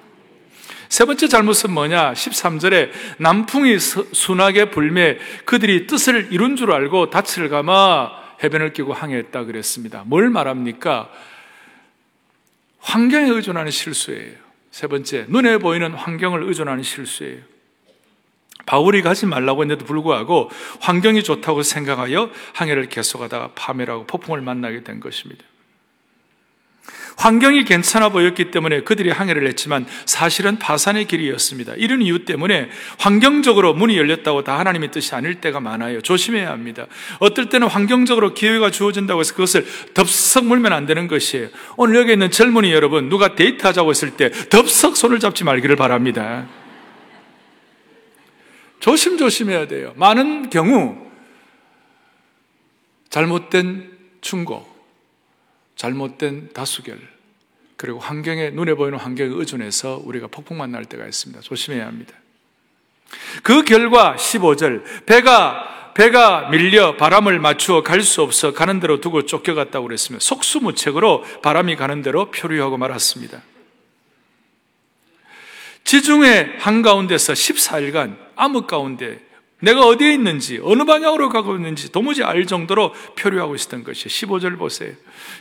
세 0.91 1.05
번째 1.05 1.29
잘못은 1.29 1.71
뭐냐? 1.71 2.11
13절에 2.11 2.91
남풍이 3.17 3.79
순하게 3.79 4.71
불매 4.71 5.19
그들이 5.45 5.87
뜻을 5.87 6.27
이룬 6.31 6.57
줄 6.57 6.73
알고 6.73 7.09
닻을 7.09 7.47
감아 7.47 8.11
해변을 8.43 8.73
끼고 8.73 8.91
항해했다 8.91 9.45
그랬습니다. 9.45 10.03
뭘 10.05 10.29
말합니까? 10.29 11.09
환경에 12.79 13.29
의존하는 13.29 13.71
실수예요. 13.71 14.35
세 14.69 14.87
번째, 14.87 15.27
눈에 15.29 15.59
보이는 15.59 15.93
환경을 15.93 16.43
의존하는 16.43 16.83
실수예요. 16.83 17.39
바울이 18.65 19.01
가지 19.01 19.25
말라고 19.25 19.61
했는데도 19.61 19.85
불구하고 19.85 20.51
환경이 20.81 21.23
좋다고 21.23 21.63
생각하여 21.63 22.29
항해를 22.53 22.89
계속하다가 22.89 23.51
파멸하고 23.55 24.07
폭풍을 24.07 24.41
만나게 24.41 24.83
된 24.83 24.99
것입니다. 24.99 25.45
환경이 27.17 27.65
괜찮아 27.65 28.09
보였기 28.09 28.51
때문에 28.51 28.81
그들이 28.81 29.09
항해를 29.09 29.47
했지만 29.47 29.85
사실은 30.05 30.59
파산의 30.59 31.05
길이었습니다. 31.05 31.73
이런 31.77 32.01
이유 32.01 32.25
때문에 32.25 32.69
환경적으로 32.97 33.73
문이 33.73 33.97
열렸다고 33.97 34.43
다 34.43 34.57
하나님의 34.59 34.91
뜻이 34.91 35.13
아닐 35.15 35.35
때가 35.35 35.59
많아요. 35.59 36.01
조심해야 36.01 36.49
합니다. 36.49 36.87
어떨 37.19 37.49
때는 37.49 37.67
환경적으로 37.67 38.33
기회가 38.33 38.71
주어진다고 38.71 39.19
해서 39.19 39.33
그것을 39.33 39.65
덥석 39.93 40.45
물면 40.45 40.73
안 40.73 40.85
되는 40.85 41.07
것이에요. 41.07 41.49
오늘 41.77 41.95
여기 41.95 42.13
있는 42.13 42.31
젊은이 42.31 42.71
여러분, 42.71 43.09
누가 43.09 43.35
데이트하자고 43.35 43.89
했을 43.89 44.11
때 44.11 44.31
덥석 44.49 44.97
손을 44.97 45.19
잡지 45.19 45.43
말기를 45.43 45.75
바랍니다. 45.75 46.47
조심조심해야 48.79 49.67
돼요. 49.67 49.93
많은 49.95 50.49
경우 50.49 50.97
잘못된 53.09 53.91
충고, 54.21 54.70
잘못된 55.81 56.53
다수결, 56.53 56.99
그리고 57.75 57.97
환경에, 57.97 58.51
눈에 58.51 58.75
보이는 58.75 58.99
환경에 58.99 59.31
의존해서 59.33 59.99
우리가 60.05 60.27
폭풍 60.27 60.55
만날 60.55 60.85
때가 60.85 61.07
있습니다. 61.07 61.41
조심해야 61.41 61.87
합니다. 61.87 62.13
그 63.41 63.63
결과 63.63 64.15
15절, 64.15 64.83
배가, 65.07 65.93
배가 65.95 66.49
밀려 66.49 66.95
바람을 66.97 67.39
맞추어 67.39 67.81
갈 67.81 68.03
수 68.03 68.21
없어 68.21 68.53
가는 68.53 68.79
대로 68.79 69.01
두고 69.01 69.25
쫓겨갔다고 69.25 69.87
그랬으며 69.87 70.19
속수무책으로 70.19 71.23
바람이 71.41 71.75
가는 71.77 72.03
대로 72.03 72.29
표류하고 72.29 72.77
말았습니다. 72.77 73.41
지중해 75.83 76.57
한가운데서 76.59 77.33
14일간 77.33 78.17
암흑 78.35 78.67
가운데 78.67 79.19
내가 79.61 79.85
어디에 79.85 80.13
있는지, 80.13 80.59
어느 80.63 80.83
방향으로 80.83 81.29
가고 81.29 81.55
있는지 81.55 81.91
도무지 81.91 82.23
알 82.23 82.45
정도로 82.45 82.93
표류하고 83.15 83.55
있었던 83.55 83.83
것이 83.83 84.07
15절 84.07 84.57
보세요. 84.57 84.93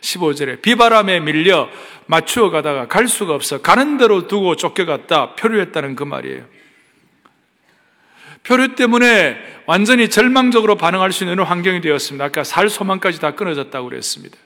15절에 0.03 0.63
비바람에 0.63 1.21
밀려 1.21 1.69
맞추어 2.07 2.51
가다가 2.51 2.87
갈 2.87 3.09
수가 3.09 3.35
없어 3.35 3.63
가는 3.63 3.97
대로 3.97 4.27
두고 4.27 4.57
쫓겨갔다 4.57 5.35
표류했다는 5.37 5.97
그 5.97 6.05
말이에요. 6.05 6.45
표류 8.43 8.75
때문에 8.75 9.39
완전히 9.67 10.09
절망적으로 10.09 10.77
반응할 10.77 11.13
수 11.13 11.25
있는 11.25 11.43
환경이 11.43 11.81
되었습니다. 11.81 12.25
아까 12.25 12.45
살 12.45 12.69
소망까지 12.69 13.21
다 13.21 13.33
끊어졌다고 13.33 13.89
그랬습니다. 13.89 14.37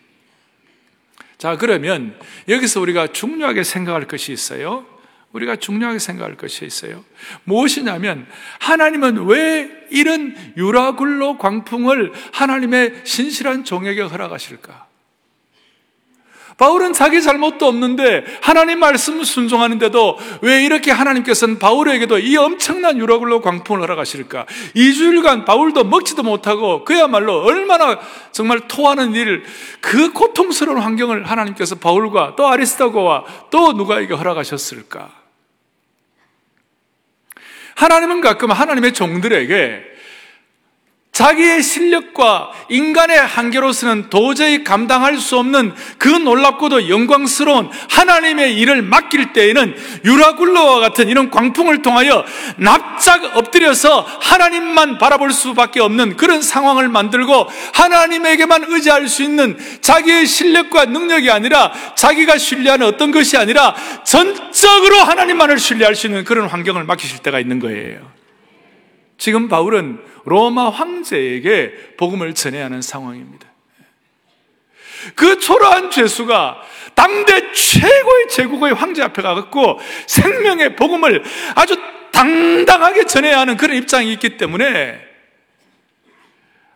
자, 1.38 1.56
그러면 1.56 2.18
여기서 2.48 2.80
우리가 2.80 3.08
중요하게 3.08 3.64
생각할 3.64 4.06
것이 4.06 4.32
있어요. 4.32 4.86
우리가 5.34 5.56
중요하게 5.56 5.98
생각할 5.98 6.36
것이 6.36 6.64
있어요. 6.64 7.04
무엇이냐면 7.42 8.26
하나님은 8.60 9.26
왜 9.26 9.68
이런 9.90 10.34
유라굴로 10.56 11.38
광풍을 11.38 12.12
하나님의 12.32 13.02
신실한 13.04 13.64
종에게 13.64 14.02
허락하실까? 14.02 14.86
바울은 16.56 16.92
자기 16.92 17.20
잘못도 17.20 17.66
없는데 17.66 18.24
하나님 18.40 18.78
말씀 18.78 19.24
순종하는데도 19.24 20.18
왜 20.42 20.64
이렇게 20.64 20.92
하나님께서는 20.92 21.58
바울에게도 21.58 22.20
이 22.20 22.36
엄청난 22.36 22.96
유라굴로 22.98 23.40
광풍을 23.40 23.82
허락하실까? 23.82 24.46
2주일간 24.76 25.46
바울도 25.46 25.82
먹지도 25.82 26.22
못하고 26.22 26.84
그야말로 26.84 27.42
얼마나 27.42 27.98
정말 28.30 28.68
토하는 28.68 29.14
일, 29.16 29.42
그 29.80 30.12
고통스러운 30.12 30.78
환경을 30.78 31.24
하나님께서 31.24 31.74
바울과 31.74 32.34
또 32.36 32.46
아리스타고와 32.46 33.24
또 33.50 33.72
누가에게 33.72 34.14
허락하셨을까? 34.14 35.23
하나님은 37.74 38.20
가끔 38.20 38.50
하나님의 38.50 38.92
종들에게 38.92 39.93
자기의 41.14 41.62
실력과 41.62 42.50
인간의 42.68 43.16
한계로서는 43.16 44.10
도저히 44.10 44.64
감당할 44.64 45.16
수 45.18 45.38
없는 45.38 45.72
그 45.96 46.08
놀랍고도 46.08 46.88
영광스러운 46.88 47.70
하나님의 47.88 48.58
일을 48.58 48.82
맡길 48.82 49.32
때에는 49.32 49.76
유라굴로와 50.04 50.80
같은 50.80 51.08
이런 51.08 51.30
광풍을 51.30 51.82
통하여 51.82 52.24
납작 52.56 53.36
엎드려서 53.36 54.00
하나님만 54.20 54.98
바라볼 54.98 55.32
수밖에 55.32 55.78
없는 55.78 56.16
그런 56.16 56.42
상황을 56.42 56.88
만들고 56.88 57.46
하나님에게만 57.74 58.64
의지할 58.66 59.06
수 59.06 59.22
있는 59.22 59.56
자기의 59.82 60.26
실력과 60.26 60.86
능력이 60.86 61.30
아니라 61.30 61.72
자기가 61.94 62.38
신뢰하는 62.38 62.88
어떤 62.88 63.12
것이 63.12 63.36
아니라 63.36 63.76
전적으로 64.02 64.96
하나님만을 64.96 65.60
신뢰할 65.60 65.94
수 65.94 66.08
있는 66.08 66.24
그런 66.24 66.48
환경을 66.48 66.82
맡기실 66.82 67.20
때가 67.20 67.38
있는 67.38 67.60
거예요. 67.60 68.12
지금 69.16 69.48
바울은 69.48 70.00
로마 70.24 70.70
황제에게 70.70 71.96
복음을 71.96 72.34
전해야 72.34 72.66
하는 72.66 72.82
상황입니다. 72.82 73.46
그 75.14 75.38
초라한 75.38 75.90
죄수가 75.90 76.62
당대 76.94 77.52
최고의 77.52 78.28
제국의 78.30 78.74
황제 78.74 79.02
앞에 79.02 79.20
가갖고 79.20 79.78
생명의 80.06 80.76
복음을 80.76 81.22
아주 81.54 81.76
당당하게 82.12 83.04
전해야 83.04 83.40
하는 83.40 83.56
그런 83.56 83.76
입장이 83.76 84.12
있기 84.14 84.36
때문에 84.36 85.00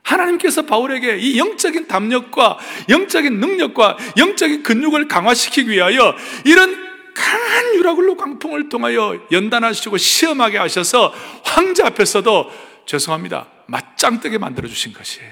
하나님께서 0.02 0.62
바울에게 0.62 1.18
이 1.18 1.38
영적인 1.38 1.86
담력과 1.86 2.58
영적인 2.88 3.40
능력과 3.40 3.98
영적인 4.16 4.62
근육을 4.62 5.06
강화시키기 5.06 5.70
위하여 5.70 6.16
이런 6.44 6.88
강한 7.14 7.74
유라굴로 7.74 8.16
광풍을 8.16 8.68
통하여 8.68 9.20
연단하시고 9.30 9.98
시험하게 9.98 10.58
하셔서 10.58 11.12
황제 11.44 11.82
앞에서도 11.82 12.67
죄송합니다. 12.88 13.46
맞짱 13.66 14.20
뜨게 14.20 14.38
만들어 14.38 14.66
주신 14.66 14.94
것이에요. 14.94 15.30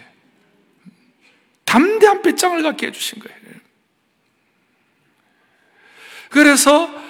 담대한 1.65 2.21
배짱을 2.21 2.63
갖게 2.63 2.89
해주신 2.89 3.19
거예요. 3.19 3.37
그래서 6.29 7.06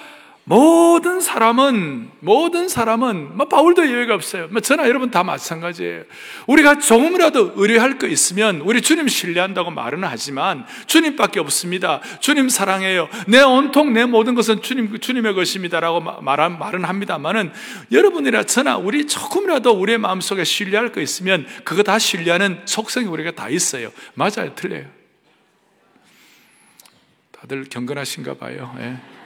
모든 0.49 1.19
사람은 1.19 2.09
모든 2.21 2.69
사람은 2.69 3.35
뭐 3.35 3.49
바울도 3.49 3.85
예외가 3.89 4.15
없어요. 4.15 4.47
뭐 4.47 4.61
저나 4.61 4.87
여러분 4.87 5.11
다 5.11 5.21
마찬가지예요. 5.21 6.03
우리가 6.47 6.79
조금이라도 6.79 7.51
의뢰할 7.57 7.97
거 7.97 8.07
있으면 8.07 8.61
우리 8.61 8.81
주님 8.81 9.09
신뢰한다고 9.09 9.71
말은 9.71 10.05
하지만 10.05 10.65
주님밖에 10.85 11.41
없습니다. 11.41 11.99
주님 12.21 12.47
사랑해요. 12.47 13.09
내 13.27 13.41
온통 13.41 13.91
내 13.91 14.05
모든 14.05 14.35
것은 14.35 14.61
주님 14.61 14.97
주님의 14.97 15.33
것입니다라고 15.33 15.99
말한 16.21 16.57
말은 16.57 16.85
합니다만은 16.85 17.51
여러분이나 17.91 18.43
저나 18.43 18.77
우리 18.77 19.05
조금이라도 19.05 19.71
우리의 19.71 19.97
마음속에 19.97 20.45
신뢰할 20.45 20.93
거 20.93 21.01
있으면 21.01 21.45
그거 21.65 21.83
다 21.83 21.99
신뢰하는 21.99 22.61
속성이 22.63 23.07
우리가 23.07 23.31
다 23.31 23.49
있어요. 23.49 23.91
맞아요, 24.13 24.55
틀려요. 24.55 24.85
다들 27.33 27.65
경건하신가 27.69 28.35
봐요. 28.35 28.73
예. 28.79 29.16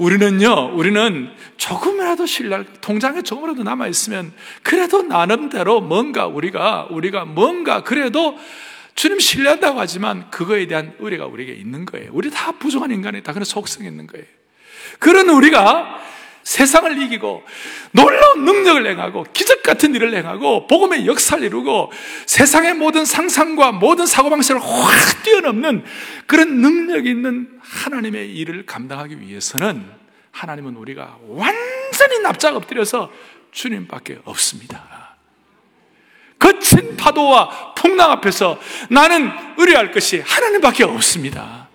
우리는요, 0.00 0.72
우리는 0.74 1.28
조금이라도 1.58 2.24
신뢰, 2.24 2.64
통장에 2.80 3.20
조금이라도 3.20 3.62
남아있으면, 3.64 4.32
그래도 4.62 5.02
나름대로 5.02 5.82
뭔가 5.82 6.26
우리가, 6.26 6.88
우리가 6.90 7.26
뭔가 7.26 7.82
그래도 7.82 8.38
주님 8.94 9.18
신뢰한다고 9.18 9.78
하지만 9.78 10.30
그거에 10.30 10.66
대한 10.66 10.94
의뢰가 10.98 11.26
우리에게 11.26 11.52
있는 11.52 11.84
거예요. 11.84 12.10
우리 12.14 12.30
다 12.30 12.52
부족한 12.52 12.90
인간이 12.90 13.22
다 13.22 13.34
그런 13.34 13.44
속성이 13.44 13.88
있는 13.88 14.06
거예요. 14.06 14.24
그런 14.98 15.28
우리가 15.28 16.00
세상을 16.42 17.00
이기고 17.02 17.44
놀라운 17.92 18.44
능력을 18.44 18.86
행하고 18.86 19.24
기적 19.32 19.62
같은 19.62 19.94
일을 19.94 20.14
행하고 20.14 20.66
복음의 20.66 21.06
역사를 21.06 21.42
이루고 21.42 21.92
세상의 22.26 22.74
모든 22.74 23.04
상상과 23.04 23.72
모든 23.72 24.06
사고방식을 24.06 24.60
확 24.60 25.22
뛰어넘는 25.22 25.84
그런 26.26 26.60
능력이 26.60 27.10
있는 27.10 27.48
하나님의 27.60 28.34
일을 28.34 28.66
감당하기 28.66 29.20
위해서는 29.20 29.84
하나님은 30.32 30.76
우리가 30.76 31.18
완전히 31.28 32.20
납작 32.22 32.56
엎드려서 32.56 33.10
주님밖에 33.52 34.20
없습니다. 34.24 35.16
거친 36.38 36.96
파도와 36.96 37.74
풍랑 37.74 38.10
앞에서 38.12 38.58
나는 38.88 39.30
의뢰할 39.58 39.92
것이 39.92 40.20
하나님밖에 40.20 40.84
없습니다. 40.84 41.68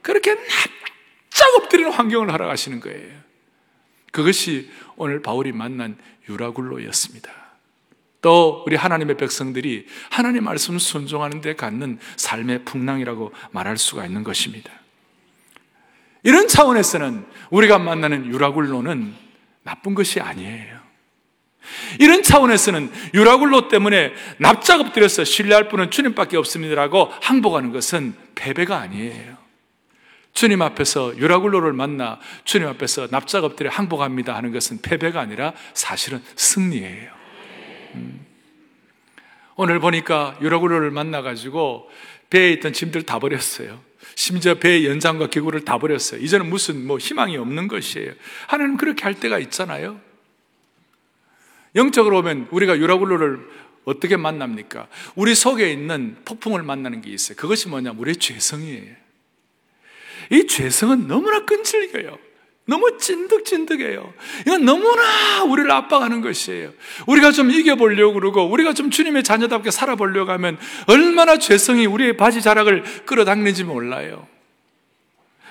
그렇게 0.00 0.34
납작 0.34 1.54
엎드리는 1.56 1.90
환경을 1.90 2.32
허락하시는 2.32 2.80
거예요. 2.80 3.26
그것이 4.16 4.70
오늘 4.96 5.20
바울이 5.20 5.52
만난 5.52 5.94
유라굴로였습니다. 6.26 7.30
또 8.22 8.64
우리 8.66 8.74
하나님의 8.74 9.18
백성들이 9.18 9.86
하나님 10.08 10.44
말씀 10.44 10.78
순종하는 10.78 11.42
데 11.42 11.54
갖는 11.54 11.98
삶의 12.16 12.64
풍랑이라고 12.64 13.32
말할 13.50 13.76
수가 13.76 14.06
있는 14.06 14.24
것입니다. 14.24 14.72
이런 16.22 16.48
차원에서는 16.48 17.26
우리가 17.50 17.78
만나는 17.78 18.24
유라굴로는 18.32 19.14
나쁜 19.62 19.94
것이 19.94 20.18
아니에요. 20.18 20.78
이런 22.00 22.22
차원에서는 22.22 22.90
유라굴로 23.12 23.68
때문에 23.68 24.14
납작 24.38 24.80
엎드려서 24.80 25.24
신뢰할 25.24 25.68
분은 25.68 25.90
주님밖에 25.90 26.38
없습니다라고 26.38 27.12
항복하는 27.20 27.70
것은 27.70 28.14
패배가 28.34 28.78
아니에요. 28.78 29.45
주님 30.36 30.60
앞에서 30.60 31.16
유라굴로를 31.16 31.72
만나 31.72 32.20
주님 32.44 32.68
앞에서 32.68 33.08
납작 33.08 33.44
엎드려 33.44 33.70
항복합니다 33.70 34.36
하는 34.36 34.52
것은 34.52 34.82
패배가 34.82 35.18
아니라 35.18 35.54
사실은 35.72 36.22
승리예요. 36.36 37.10
음. 37.94 38.26
오늘 39.56 39.80
보니까 39.80 40.36
유라굴로를 40.42 40.90
만나가지고 40.90 41.90
배에 42.28 42.52
있던 42.52 42.74
짐들 42.74 43.04
다 43.04 43.18
버렸어요. 43.18 43.80
심지어 44.14 44.56
배의 44.56 44.84
연장과 44.84 45.28
기구를 45.28 45.64
다 45.64 45.78
버렸어요. 45.78 46.20
이제는 46.20 46.50
무슨 46.50 46.86
뭐 46.86 46.98
희망이 46.98 47.38
없는 47.38 47.66
것이에요. 47.66 48.12
하나님 48.46 48.76
그렇게 48.76 49.04
할 49.04 49.14
때가 49.14 49.38
있잖아요. 49.38 49.98
영적으로 51.74 52.20
보면 52.20 52.48
우리가 52.50 52.76
유라굴로를 52.76 53.40
어떻게 53.86 54.18
만납니까? 54.18 54.88
우리 55.14 55.34
속에 55.34 55.72
있는 55.72 56.18
폭풍을 56.26 56.62
만나는 56.62 57.00
게 57.00 57.10
있어요. 57.10 57.36
그것이 57.36 57.68
뭐냐면 57.70 57.98
우리의 57.98 58.16
죄성이에요. 58.16 59.05
이 60.30 60.46
죄성은 60.46 61.06
너무나 61.06 61.44
끈질겨요. 61.44 62.18
너무 62.68 62.98
찐득찐득해요. 62.98 64.12
이건 64.46 64.64
너무나 64.64 65.44
우리를 65.44 65.70
압박하는 65.70 66.20
것이에요. 66.20 66.72
우리가 67.06 67.30
좀 67.30 67.50
이겨보려고 67.50 68.14
그러고, 68.14 68.44
우리가 68.50 68.72
좀 68.72 68.90
주님의 68.90 69.22
자녀답게 69.22 69.70
살아보려고 69.70 70.32
하면, 70.32 70.58
얼마나 70.88 71.38
죄성이 71.38 71.86
우리의 71.86 72.16
바지 72.16 72.42
자락을 72.42 72.82
끌어당기는지 73.06 73.62
몰라요. 73.62 74.26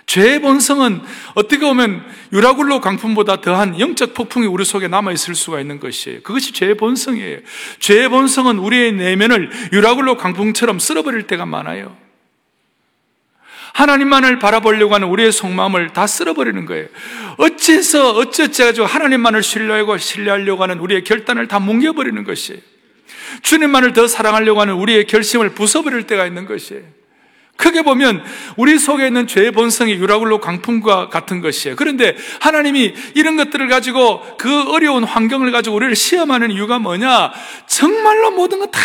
죄의 0.07 0.39
본성은 0.41 1.01
어떻게 1.33 1.65
보면 1.65 2.05
유라굴로 2.31 2.79
강풍보다 2.79 3.41
더한 3.41 3.79
영적 3.79 4.13
폭풍이 4.13 4.45
우리 4.45 4.63
속에 4.63 4.87
남아있을 4.87 5.33
수가 5.35 5.59
있는 5.59 5.79
것이에요. 5.79 6.21
그것이 6.21 6.53
죄의 6.53 6.75
본성이에요. 6.75 7.39
죄의 7.79 8.09
본성은 8.09 8.59
우리의 8.59 8.91
내면을 8.93 9.49
유라굴로 9.73 10.17
강풍처럼 10.17 10.79
쓸어버릴 10.79 11.23
때가 11.27 11.45
많아요. 11.45 11.97
하나님만을 13.75 14.39
바라보려고 14.39 14.95
하는 14.95 15.09
우리의 15.09 15.33
속마음을 15.33 15.89
다 15.91 16.07
쓸어버리는 16.07 16.65
거예요. 16.65 16.87
어째서 17.37 18.15
가지고 18.65 18.85
하나님만을 18.85 19.43
신뢰하고 19.43 19.97
신뢰하려고 19.97 20.63
하는 20.63 20.79
우리의 20.79 21.03
결단을 21.03 21.49
다 21.49 21.59
뭉개버리는 21.59 22.23
것이에요. 22.23 22.61
주님만을 23.41 23.91
더 23.91 24.07
사랑하려고 24.07 24.61
하는 24.61 24.75
우리의 24.75 25.07
결심을 25.07 25.53
부숴버릴 25.55 26.07
때가 26.07 26.25
있는 26.25 26.45
것이에요. 26.45 26.83
크게 27.57 27.81
보면 27.81 28.23
우리 28.55 28.79
속에 28.79 29.07
있는 29.07 29.27
죄의 29.27 29.51
본성이 29.51 29.93
유라굴로 29.93 30.39
강풍과 30.39 31.09
같은 31.09 31.41
것이에요. 31.41 31.75
그런데 31.75 32.15
하나님이 32.39 32.93
이런 33.15 33.35
것들을 33.35 33.67
가지고 33.67 34.21
그 34.37 34.71
어려운 34.71 35.03
환경을 35.03 35.51
가지고 35.51 35.75
우리를 35.75 35.95
시험하는 35.95 36.51
이유가 36.51 36.79
뭐냐? 36.79 37.33
정말로 37.67 38.31
모든 38.31 38.59
것 38.59 38.71
다 38.71 38.79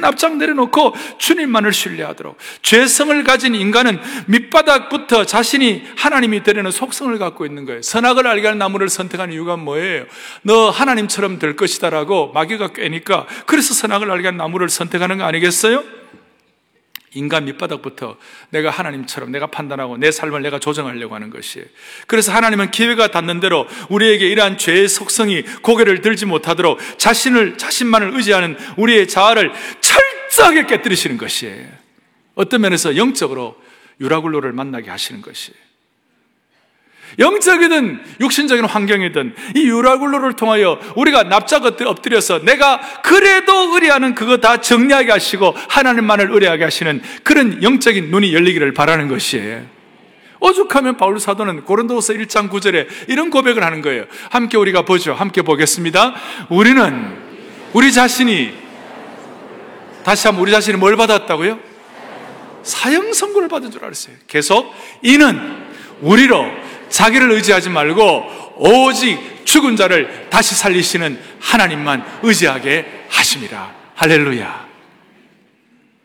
납작 0.00 0.36
내려놓고 0.36 0.94
주님만을 1.18 1.72
신뢰하도록 1.72 2.36
죄성을 2.62 3.24
가진 3.24 3.54
인간은 3.54 4.00
밑바닥부터 4.26 5.24
자신이 5.24 5.84
하나님이 5.96 6.42
되려는 6.42 6.70
속성을 6.70 7.16
갖고 7.18 7.46
있는 7.46 7.64
거예요. 7.64 7.82
선악을 7.82 8.26
알게 8.26 8.46
하는 8.46 8.58
나무를 8.58 8.88
선택하는 8.88 9.34
이유가 9.34 9.56
뭐예요? 9.56 10.04
너 10.42 10.70
하나님처럼 10.70 11.38
될 11.38 11.56
것이다라고 11.56 12.32
마귀가 12.32 12.68
꿰니까 12.68 13.26
그래서 13.46 13.74
선악을 13.74 14.10
알게 14.10 14.28
하는 14.28 14.38
나무를 14.38 14.68
선택하는 14.68 15.18
거 15.18 15.24
아니겠어요? 15.24 15.84
인간 17.14 17.44
밑바닥부터 17.46 18.16
내가 18.50 18.70
하나님처럼 18.70 19.30
내가 19.32 19.46
판단하고 19.46 19.96
내 19.96 20.10
삶을 20.10 20.42
내가 20.42 20.58
조정하려고 20.58 21.14
하는 21.14 21.30
것이에요. 21.30 21.66
그래서 22.06 22.32
하나님은 22.32 22.70
기회가 22.70 23.08
닿는 23.08 23.40
대로 23.40 23.66
우리에게 23.88 24.28
이러한 24.28 24.58
죄의 24.58 24.88
속성이 24.88 25.42
고개를 25.62 26.00
들지 26.00 26.26
못하도록 26.26 26.78
자신을, 26.98 27.58
자신만을 27.58 28.14
의지하는 28.14 28.56
우리의 28.76 29.08
자아를 29.08 29.52
철저하게 29.80 30.66
깨뜨리시는 30.66 31.18
것이에요. 31.18 31.66
어떤 32.34 32.60
면에서 32.60 32.96
영적으로 32.96 33.56
유라굴로를 34.00 34.52
만나게 34.52 34.90
하시는 34.90 35.22
것이에요. 35.22 35.67
영적이든 37.18 38.00
육신적인 38.20 38.64
환경이든 38.64 39.34
이 39.56 39.68
유라굴로를 39.68 40.34
통하여 40.34 40.78
우리가 40.94 41.24
납작 41.24 41.64
엎드려서 41.64 42.40
내가 42.44 42.80
그래도 43.02 43.74
의뢰하는 43.74 44.14
그거 44.14 44.36
다 44.36 44.60
정리하게 44.60 45.10
하시고 45.10 45.54
하나님만을 45.68 46.30
의뢰하게 46.30 46.64
하시는 46.64 47.02
그런 47.24 47.62
영적인 47.62 48.10
눈이 48.10 48.32
열리기를 48.34 48.72
바라는 48.72 49.08
것이에요. 49.08 49.78
오죽하면 50.40 50.96
바울 50.96 51.18
사도는 51.18 51.64
고린도서 51.64 52.12
1장 52.14 52.48
9절에 52.48 52.86
이런 53.08 53.30
고백을 53.30 53.64
하는 53.64 53.82
거예요. 53.82 54.04
함께 54.30 54.56
우리가 54.56 54.82
보죠. 54.82 55.12
함께 55.12 55.42
보겠습니다. 55.42 56.14
우리는 56.48 57.16
우리 57.72 57.92
자신이 57.92 58.52
다시 60.04 60.28
한번 60.28 60.42
우리 60.42 60.52
자신이 60.52 60.78
뭘 60.78 60.96
받았다고요? 60.96 61.58
사형 62.62 63.12
선고를 63.12 63.48
받은 63.48 63.72
줄 63.72 63.84
알았어요. 63.84 64.14
계속 64.28 64.72
이는 65.02 65.66
우리로 66.00 66.44
자기를 66.88 67.30
의지하지 67.32 67.70
말고 67.70 68.56
오직 68.58 69.44
죽은 69.44 69.76
자를 69.76 70.28
다시 70.30 70.54
살리시는 70.54 71.20
하나님만 71.40 72.20
의지하게 72.22 73.06
하십니다. 73.08 73.72
할렐루야. 73.94 74.68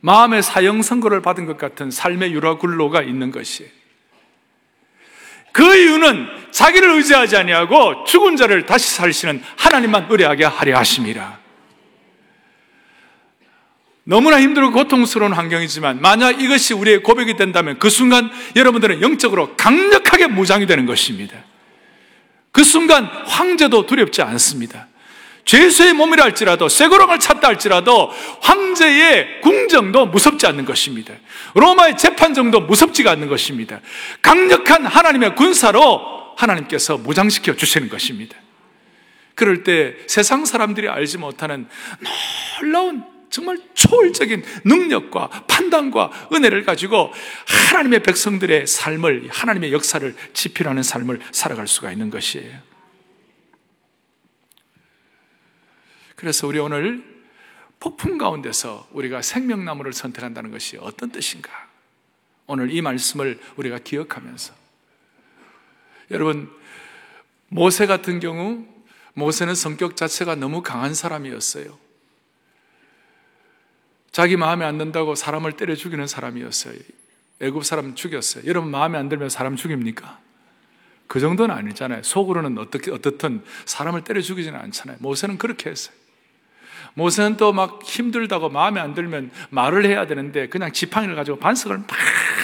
마음의 0.01 0.43
사형 0.43 0.81
선고를 0.81 1.21
받은 1.21 1.45
것 1.45 1.57
같은 1.57 1.89
삶의 1.89 2.33
유라굴로가 2.33 3.01
있는 3.01 3.31
것이. 3.31 3.69
그 5.53 5.63
이유는 5.63 6.27
자기를 6.51 6.89
의지하지 6.89 7.37
아니하고 7.37 8.03
죽은 8.05 8.35
자를 8.35 8.65
다시 8.65 8.91
살리시는 8.95 9.43
하나님만 9.55 10.07
의뢰하게 10.09 10.45
하려 10.45 10.77
하십니다. 10.77 11.39
너무나 14.05 14.41
힘들고 14.41 14.71
고통스러운 14.71 15.31
환경이지만 15.33 16.01
만약 16.01 16.41
이것이 16.41 16.73
우리의 16.73 17.03
고백이 17.03 17.35
된다면 17.35 17.79
그 17.79 17.89
순간 17.89 18.29
여러분들은 18.55 19.01
영적으로 19.01 19.55
강력하게 19.55 20.27
무장이 20.27 20.65
되는 20.65 20.85
것입니다. 20.85 21.37
그 22.51 22.63
순간 22.63 23.05
황제도 23.05 23.85
두렵지 23.85 24.21
않습니다. 24.21 24.87
죄수의 25.45 25.93
몸이라 25.93 26.23
할지라도 26.23 26.69
쇠고랑을 26.69 27.19
찾다 27.19 27.49
할지라도 27.49 28.11
황제의 28.41 29.41
궁정도 29.41 30.05
무섭지 30.05 30.47
않는 30.47 30.63
것입니다. 30.65 31.13
로마의 31.53 31.97
재판정도 31.97 32.61
무섭지가 32.61 33.11
않는 33.11 33.27
것입니다. 33.27 33.81
강력한 34.21 34.85
하나님의 34.85 35.35
군사로 35.35 36.01
하나님께서 36.37 36.97
무장시켜 36.97 37.55
주시는 37.55 37.89
것입니다. 37.89 38.37
그럴 39.35 39.63
때 39.63 39.95
세상 40.07 40.45
사람들이 40.45 40.87
알지 40.87 41.17
못하는 41.17 41.67
놀라운 42.61 43.12
정말 43.33 43.57
초월적인 43.73 44.43
능력과 44.63 45.27
판단과 45.47 46.29
은혜를 46.31 46.65
가지고 46.65 47.11
하나님의 47.47 48.03
백성들의 48.03 48.67
삶을, 48.67 49.27
하나님의 49.31 49.73
역사를 49.73 50.15
지필하는 50.33 50.83
삶을 50.83 51.19
살아갈 51.31 51.67
수가 51.67 51.91
있는 51.91 52.11
것이에요. 52.11 52.59
그래서 56.15 56.45
우리 56.45 56.59
오늘 56.59 57.03
폭풍 57.79 58.19
가운데서 58.19 58.87
우리가 58.91 59.23
생명나무를 59.23 59.93
선택한다는 59.93 60.51
것이 60.51 60.77
어떤 60.77 61.11
뜻인가? 61.11 61.49
오늘 62.45 62.69
이 62.69 62.83
말씀을 62.83 63.39
우리가 63.55 63.79
기억하면서 63.79 64.53
여러분 66.11 66.51
모세 67.47 67.87
같은 67.87 68.19
경우 68.19 68.67
모세는 69.15 69.55
성격 69.55 69.95
자체가 69.95 70.35
너무 70.35 70.61
강한 70.61 70.93
사람이었어요. 70.93 71.82
자기 74.13 74.37
마음에 74.37 74.63
안 74.63 74.77
든다고 74.77 75.15
사람을 75.15 75.53
때려 75.53 75.75
죽이는 75.75 76.05
사람이었어요. 76.05 76.75
애굽 77.41 77.65
사람 77.65 77.95
죽였어요. 77.95 78.45
여러분 78.45 78.69
마음에 78.69 78.97
안 78.97 79.09
들면 79.09 79.29
사람 79.29 79.55
죽입니까? 79.55 80.19
그 81.07 81.19
정도는 81.19 81.53
아니잖아요. 81.53 82.03
속으로는 82.03 82.59
어떻게 82.59 82.91
어떻든 82.91 83.43
사람을 83.65 84.03
때려 84.03 84.21
죽이지는 84.21 84.57
않잖아요. 84.57 84.97
모세는 84.99 85.39
그렇게 85.39 85.71
했어요. 85.71 85.95
모세는 86.93 87.37
또 87.37 87.51
막 87.53 87.81
힘들다고 87.83 88.49
마음에 88.49 88.79
안 88.79 88.93
들면 88.93 89.31
말을 89.49 89.83
해야 89.85 90.05
되는데 90.05 90.47
그냥 90.47 90.71
지팡이를 90.71 91.15
가지고 91.15 91.39
반석을 91.39 91.79
막 91.79 91.87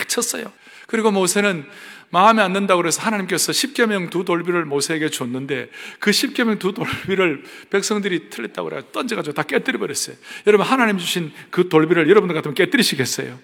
쳤어요. 0.07 0.51
그리고 0.87 1.11
모세는 1.11 1.67
마음에 2.11 2.41
안 2.41 2.53
든다고 2.53 2.81
그래서 2.81 3.01
하나님께서 3.01 3.51
십계명 3.51 4.09
두 4.09 4.25
돌비를 4.25 4.65
모세에게 4.65 5.09
줬는데 5.09 5.69
그 5.99 6.11
십계명 6.11 6.57
두 6.57 6.73
돌비를 6.73 7.43
백성들이 7.69 8.29
틀렸다고 8.29 8.69
그래 8.69 8.81
던져가지고 8.91 9.33
다 9.33 9.43
깨뜨려 9.43 9.77
버렸어요. 9.77 10.15
여러분 10.47 10.65
하나님 10.65 10.97
주신 10.97 11.31
그 11.51 11.69
돌비를 11.69 12.09
여러분들 12.09 12.33
같으면 12.33 12.55
깨뜨리시겠어요? 12.55 13.37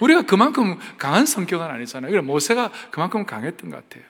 우리가 0.00 0.22
그만큼 0.22 0.78
강한 0.96 1.26
성격은 1.26 1.66
아니잖아요. 1.66 2.10
그래 2.10 2.22
모세가 2.22 2.70
그만큼 2.90 3.24
강했던 3.24 3.70
것 3.70 3.76
같아요. 3.76 4.04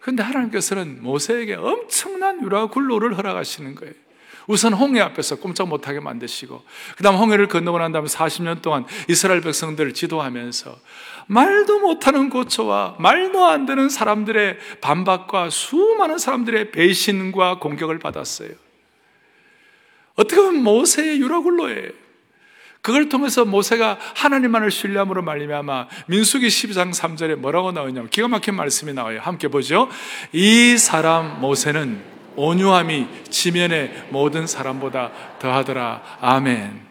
그런데 0.00 0.22
하나님께서는 0.22 1.02
모세에게 1.02 1.54
엄청난 1.54 2.42
유라 2.42 2.66
굴로를 2.66 3.16
허락하시는 3.16 3.74
거예요. 3.74 3.94
우선 4.46 4.72
홍해 4.72 5.00
앞에서 5.00 5.36
꼼짝 5.36 5.68
못하게 5.68 6.00
만드시고 6.00 6.62
그 6.96 7.02
다음 7.02 7.16
홍해를 7.16 7.48
건너고 7.48 7.78
난 7.78 7.92
다음에 7.92 8.06
40년 8.06 8.62
동안 8.62 8.84
이스라엘 9.08 9.40
백성들을 9.40 9.94
지도하면서 9.94 10.78
말도 11.26 11.80
못하는 11.80 12.30
고초와 12.30 12.96
말도 12.98 13.44
안 13.44 13.66
되는 13.66 13.88
사람들의 13.88 14.58
반박과 14.80 15.50
수많은 15.50 16.18
사람들의 16.18 16.70
배신과 16.70 17.58
공격을 17.58 17.98
받았어요. 17.98 18.50
어떻게 20.14 20.40
보면 20.40 20.62
모세의 20.62 21.20
유라굴로예요. 21.20 21.90
그걸 22.80 23.08
통해서 23.08 23.44
모세가 23.44 23.98
하나님만을 24.14 24.70
신뢰함으로 24.70 25.22
말미암아 25.22 25.88
민수기 26.06 26.46
12장 26.46 26.94
3절에 26.94 27.34
뭐라고 27.34 27.72
나오냐면 27.72 28.08
기가 28.10 28.28
막힌 28.28 28.54
말씀이 28.54 28.92
나와요. 28.92 29.18
함께 29.20 29.48
보죠. 29.48 29.88
이 30.32 30.78
사람 30.78 31.40
모세는 31.40 32.15
온유함이 32.36 33.06
지면의 33.30 34.08
모든 34.10 34.46
사람보다 34.46 35.38
더하더라. 35.38 36.18
아멘. 36.20 36.86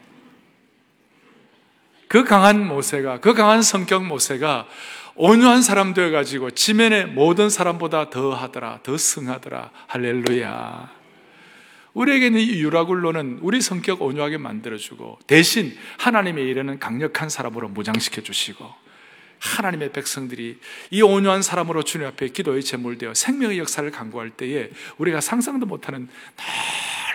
그 2.07 2.23
강한 2.23 2.65
모세가, 2.67 3.19
그 3.19 3.33
강한 3.33 3.61
성격 3.61 4.05
모세가 4.05 4.67
온유한 5.15 5.61
사람 5.61 5.93
되어가지고 5.93 6.51
지면의 6.51 7.07
모든 7.07 7.49
사람보다 7.49 8.09
더 8.09 8.33
하더라, 8.33 8.79
더 8.83 8.97
승하더라. 8.97 9.71
할렐루야. 9.87 10.91
우리에게는 11.93 12.39
이 12.41 12.59
유라굴로는 12.59 13.39
우리 13.41 13.61
성격 13.61 14.01
온유하게 14.01 14.37
만들어주고 14.37 15.19
대신 15.27 15.75
하나님의 15.97 16.45
일에는 16.45 16.79
강력한 16.79 17.29
사람으로 17.29 17.69
무장시켜 17.69 18.21
주시고 18.21 18.84
하나님의 19.45 19.91
백성들이 19.91 20.59
이 20.91 21.01
온유한 21.01 21.41
사람으로 21.41 21.83
주님 21.83 22.07
앞에 22.07 22.29
기도의 22.29 22.63
제물되어 22.63 23.13
생명의 23.13 23.59
역사를 23.59 23.89
강구할 23.89 24.31
때에 24.31 24.69
우리가 24.97 25.21
상상도 25.21 25.65
못하는 25.65 26.09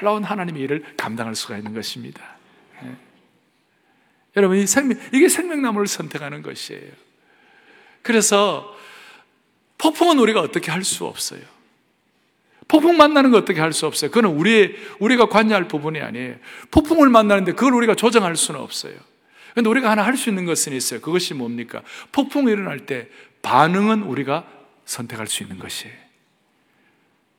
놀라운 0.00 0.24
하나님의 0.24 0.62
일을 0.62 0.84
감당할 0.96 1.34
수가 1.34 1.58
있는 1.58 1.74
것입니다. 1.74 2.22
네. 2.82 2.96
여러분, 4.36 4.56
이 4.56 4.66
생명, 4.66 4.98
이게 5.12 5.28
생명나무를 5.28 5.86
선택하는 5.86 6.42
것이에요. 6.42 6.92
그래서 8.02 8.74
폭풍은 9.78 10.18
우리가 10.18 10.40
어떻게 10.40 10.70
할 10.70 10.84
수 10.84 11.04
없어요. 11.06 11.40
폭풍 12.68 12.96
만나는 12.96 13.32
거 13.32 13.38
어떻게 13.38 13.60
할 13.60 13.72
수 13.72 13.86
없어요. 13.86 14.10
그건 14.10 14.32
우리, 14.32 14.76
우리가 15.00 15.26
관여할 15.28 15.66
부분이 15.66 16.00
아니에요. 16.00 16.36
폭풍을 16.70 17.08
만나는데 17.08 17.52
그걸 17.52 17.74
우리가 17.74 17.94
조정할 17.96 18.36
수는 18.36 18.60
없어요. 18.60 18.94
그런데 19.52 19.68
우리가 19.70 19.90
하나 19.90 20.04
할 20.04 20.16
수 20.16 20.28
있는 20.28 20.44
것은 20.44 20.72
있어요. 20.72 21.00
그것이 21.00 21.34
뭡니까? 21.34 21.82
폭풍이 22.12 22.50
일어날 22.52 22.86
때 22.86 23.08
반응은 23.42 24.02
우리가 24.02 24.46
선택할 24.84 25.26
수 25.26 25.42
있는 25.42 25.58
것이에요. 25.58 25.94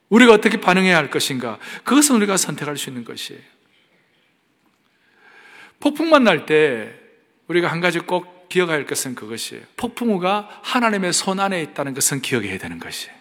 우리가 0.10 0.34
어떻게 0.34 0.60
반응해야 0.60 0.98
할 0.98 1.10
것인가? 1.10 1.58
그것은 1.84 2.16
우리가 2.18 2.38
선택할 2.38 2.78
수 2.78 2.90
있는 2.90 3.04
것이에요. 3.06 3.42
폭풍 5.80 6.10
만 6.10 6.24
날 6.24 6.46
때 6.46 6.94
우리가 7.48 7.68
한 7.72 7.82
가지 7.82 8.00
꼭 8.00 8.48
기억해야 8.50 8.76
할 8.78 8.86
것은 8.86 9.16
그것이에요. 9.16 9.64
폭풍우가 9.78 10.60
하나님의 10.64 11.14
손 11.14 11.40
안에 11.40 11.62
있다는 11.64 11.94
것은 11.94 12.22
기억해야 12.22 12.58
되는 12.58 12.80
것이에요. 12.80 13.16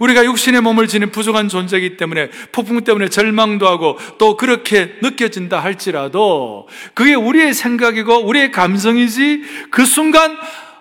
우리가 0.00 0.24
육신의 0.24 0.62
몸을 0.62 0.88
지닌 0.88 1.10
부족한 1.10 1.48
존재이기 1.48 1.96
때문에 1.96 2.30
폭풍 2.52 2.82
때문에 2.82 3.08
절망도 3.08 3.68
하고 3.68 3.98
또 4.18 4.36
그렇게 4.36 4.96
느껴진다 5.02 5.60
할지라도 5.60 6.68
그게 6.94 7.14
우리의 7.14 7.54
생각이고 7.54 8.26
우리의 8.26 8.50
감성이지 8.50 9.42
그 9.70 9.84
순간 9.84 10.36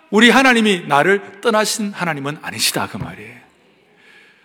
우리 0.09 0.29
하나님이 0.29 0.85
나를 0.87 1.41
떠나신 1.41 1.91
하나님은 1.93 2.39
아니시다 2.41 2.87
그 2.87 2.97
말이에요. 2.97 3.37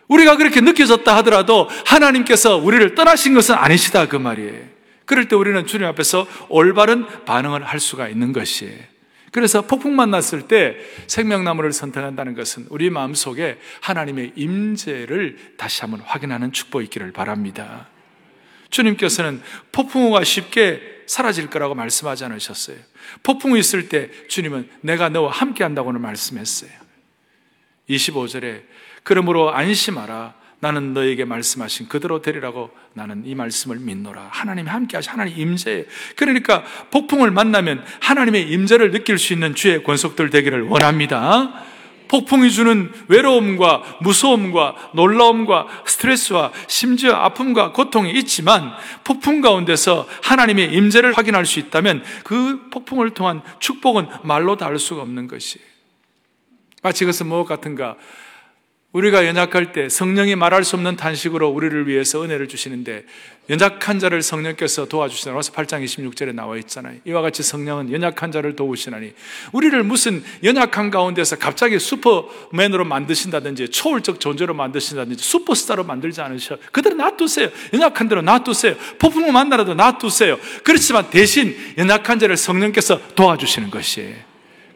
우리가 0.08 0.36
그렇게 0.36 0.60
느껴졌다 0.60 1.16
하더라도 1.18 1.70
하나님께서 1.86 2.56
우리를 2.56 2.94
떠나신 2.94 3.34
것은 3.34 3.54
아니시다 3.54 4.08
그 4.08 4.16
말이에요. 4.16 4.74
그럴 5.06 5.28
때 5.28 5.36
우리는 5.36 5.66
주님 5.66 5.86
앞에서 5.86 6.26
올바른 6.48 7.06
반응을 7.24 7.64
할 7.64 7.78
수가 7.78 8.08
있는 8.08 8.32
것이에요. 8.32 8.93
그래서 9.34 9.62
폭풍 9.62 9.96
만났을 9.96 10.42
때 10.42 10.76
생명나무를 11.08 11.72
선택한다는 11.72 12.36
것은 12.36 12.66
우리 12.70 12.88
마음속에 12.88 13.58
하나님의 13.80 14.34
임재를 14.36 15.56
다시 15.56 15.80
한번 15.80 16.02
확인하는 16.02 16.52
축복이 16.52 16.84
있기를 16.84 17.10
바랍니다. 17.10 17.88
주님께서는 18.70 19.42
폭풍우가 19.72 20.22
쉽게 20.22 21.02
사라질 21.06 21.50
거라고 21.50 21.74
말씀하지 21.74 22.26
않으셨어요. 22.26 22.76
폭풍우 23.24 23.58
있을 23.58 23.88
때 23.88 24.08
주님은 24.28 24.70
내가 24.82 25.08
너와 25.08 25.32
함께 25.32 25.64
한다고는 25.64 26.00
말씀했어요. 26.00 26.70
25절에 27.90 28.62
그러므로 29.02 29.52
안심하라 29.52 30.34
나는 30.64 30.94
너에게 30.94 31.26
말씀하신 31.26 31.88
그대로 31.88 32.22
되리라고 32.22 32.70
나는 32.94 33.22
이 33.26 33.34
말씀을 33.34 33.78
믿노라. 33.80 34.28
하나님이 34.30 34.70
함께 34.70 34.96
하시 34.96 35.10
하나님 35.10 35.38
임재. 35.38 35.86
그러니까 36.16 36.64
폭풍을 36.90 37.30
만나면 37.30 37.84
하나님의 38.00 38.50
임재를 38.50 38.90
느낄 38.90 39.18
수 39.18 39.34
있는 39.34 39.54
주의 39.54 39.84
권속들 39.84 40.30
되기를 40.30 40.62
원합니다. 40.62 41.52
폭풍이 42.08 42.50
주는 42.50 42.90
외로움과 43.08 43.98
무서움과 44.00 44.92
놀라움과 44.94 45.66
스트레스와 45.84 46.52
심지어 46.66 47.12
아픔과 47.12 47.72
고통이 47.72 48.12
있지만 48.12 48.72
폭풍 49.04 49.42
가운데서 49.42 50.08
하나님의 50.22 50.72
임재를 50.72 51.12
확인할 51.12 51.44
수 51.44 51.58
있다면 51.58 52.02
그 52.24 52.70
폭풍을 52.70 53.10
통한 53.10 53.42
축복은 53.58 54.06
말로 54.22 54.56
다 54.56 54.64
할 54.64 54.78
수가 54.78 55.02
없는 55.02 55.28
것이에요. 55.28 55.66
마치 56.82 57.04
그것은 57.04 57.26
무엇 57.26 57.44
같은가? 57.44 57.96
우리가 58.94 59.26
연약할 59.26 59.72
때 59.72 59.88
성령이 59.88 60.36
말할 60.36 60.62
수 60.62 60.76
없는 60.76 60.94
탄식으로 60.94 61.48
우리를 61.48 61.88
위해서 61.88 62.22
은혜를 62.22 62.46
주시는데 62.46 63.04
연약한 63.50 63.98
자를 63.98 64.22
성령께서 64.22 64.86
도와주시나 64.86 65.32
로마서 65.32 65.52
8장 65.52 65.84
26절에 65.84 66.32
나와 66.32 66.56
있잖아요. 66.58 66.98
이와 67.04 67.20
같이 67.20 67.42
성령은 67.42 67.92
연약한 67.92 68.30
자를 68.30 68.54
도우시나니 68.54 69.12
우리를 69.52 69.82
무슨 69.82 70.22
연약한 70.44 70.92
가운데서 70.92 71.38
갑자기 71.38 71.80
슈퍼맨으로 71.80 72.84
만드신다든지 72.84 73.70
초월적 73.70 74.20
존재로 74.20 74.54
만드신다든지 74.54 75.22
슈퍼스타로 75.22 75.82
만들지 75.82 76.20
않으셔. 76.20 76.56
그대로 76.70 76.94
놔두세요. 76.94 77.48
연약한 77.72 78.08
대로 78.08 78.22
놔두세요. 78.22 78.76
폭풍을 79.00 79.32
만나라도 79.32 79.74
놔두세요. 79.74 80.38
그렇지만 80.62 81.10
대신 81.10 81.56
연약한 81.76 82.20
자를 82.20 82.36
성령께서 82.36 83.00
도와주시는 83.16 83.70
것이에요. 83.70 84.14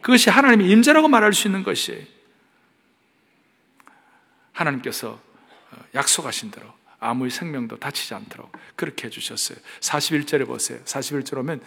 그것이 0.01 0.29
하나님의 0.29 0.69
임재라고 0.69 1.07
말할 1.07 1.31
수 1.31 1.47
있는 1.47 1.63
것이에요. 1.63 2.18
하나님께서 4.59 5.19
어, 5.71 5.77
약속하신 5.95 6.51
대로 6.51 6.67
아무의 6.99 7.31
생명도 7.31 7.77
다치지 7.77 8.13
않도록 8.13 8.51
그렇게 8.75 9.07
해주셨어요. 9.07 9.57
41절에 9.79 10.45
보세요. 10.45 10.79
41절 10.83 11.37
오면 11.37 11.61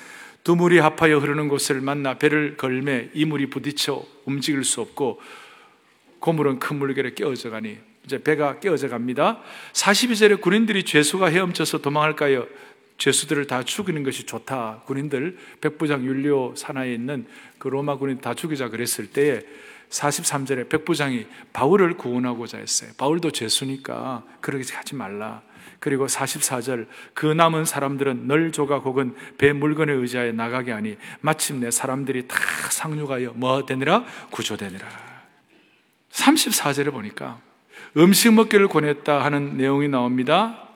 두 0.45 0.57
물이 0.57 0.79
합하여 0.79 1.19
흐르는 1.19 1.49
곳을 1.49 1.81
만나 1.81 2.19
배를 2.19 2.57
걸매 2.57 3.11
이 3.15 3.25
물이 3.25 3.49
부딪혀 3.51 4.05
움직일 4.25 4.65
수 4.65 4.81
없고 4.81 5.21
고물은 6.19 6.59
큰 6.59 6.77
물결에 6.79 7.15
깨어져 7.15 7.51
가니 7.51 7.79
이제 8.05 8.23
배가 8.23 8.59
깨어져 8.61 8.89
갑니다. 8.89 9.41
42절에 9.73 10.41
군인들이 10.41 10.85
죄수가 10.85 11.27
헤엄쳐서 11.27 11.79
도망할까요? 11.79 12.47
죄수들을 12.99 13.47
다 13.47 13.65
죽이는 13.65 14.03
것이 14.03 14.25
좋다. 14.25 14.83
군인들 14.87 15.39
백부장 15.61 16.05
율리오 16.05 16.55
산하에 16.57 16.93
있는 16.93 17.27
그 17.59 17.69
로마 17.69 17.97
군인 17.97 18.21
다 18.21 18.35
죽이자 18.35 18.69
그랬을 18.69 19.11
때에 19.11 19.41
43절에 19.93 20.69
백부장이 20.69 21.27
바울을 21.53 21.97
구원하고자 21.97 22.59
했어요. 22.59 22.91
바울도 22.97 23.31
죄수니까 23.31 24.25
그러게 24.41 24.65
하지 24.75 24.95
말라. 24.95 25.43
그리고 25.79 26.07
44절 26.07 26.87
그 27.13 27.27
남은 27.27 27.65
사람들은 27.65 28.27
널 28.27 28.53
조각 28.53 28.85
혹은 28.85 29.15
배 29.37 29.53
물건에 29.53 29.93
의지하여 29.93 30.33
나가게 30.33 30.73
하니 30.73 30.97
마침내 31.21 31.71
사람들이 31.71 32.29
다 32.29 32.37
상륙하여 32.71 33.33
뭐 33.35 33.67
되느라 33.67 34.05
구조되느라 34.31 34.89
34절에 36.11 36.93
보니까 36.93 37.41
음식 37.97 38.33
먹기를 38.33 38.69
권했다 38.69 39.23
하는 39.23 39.57
내용이 39.57 39.89
나옵니다. 39.89 40.69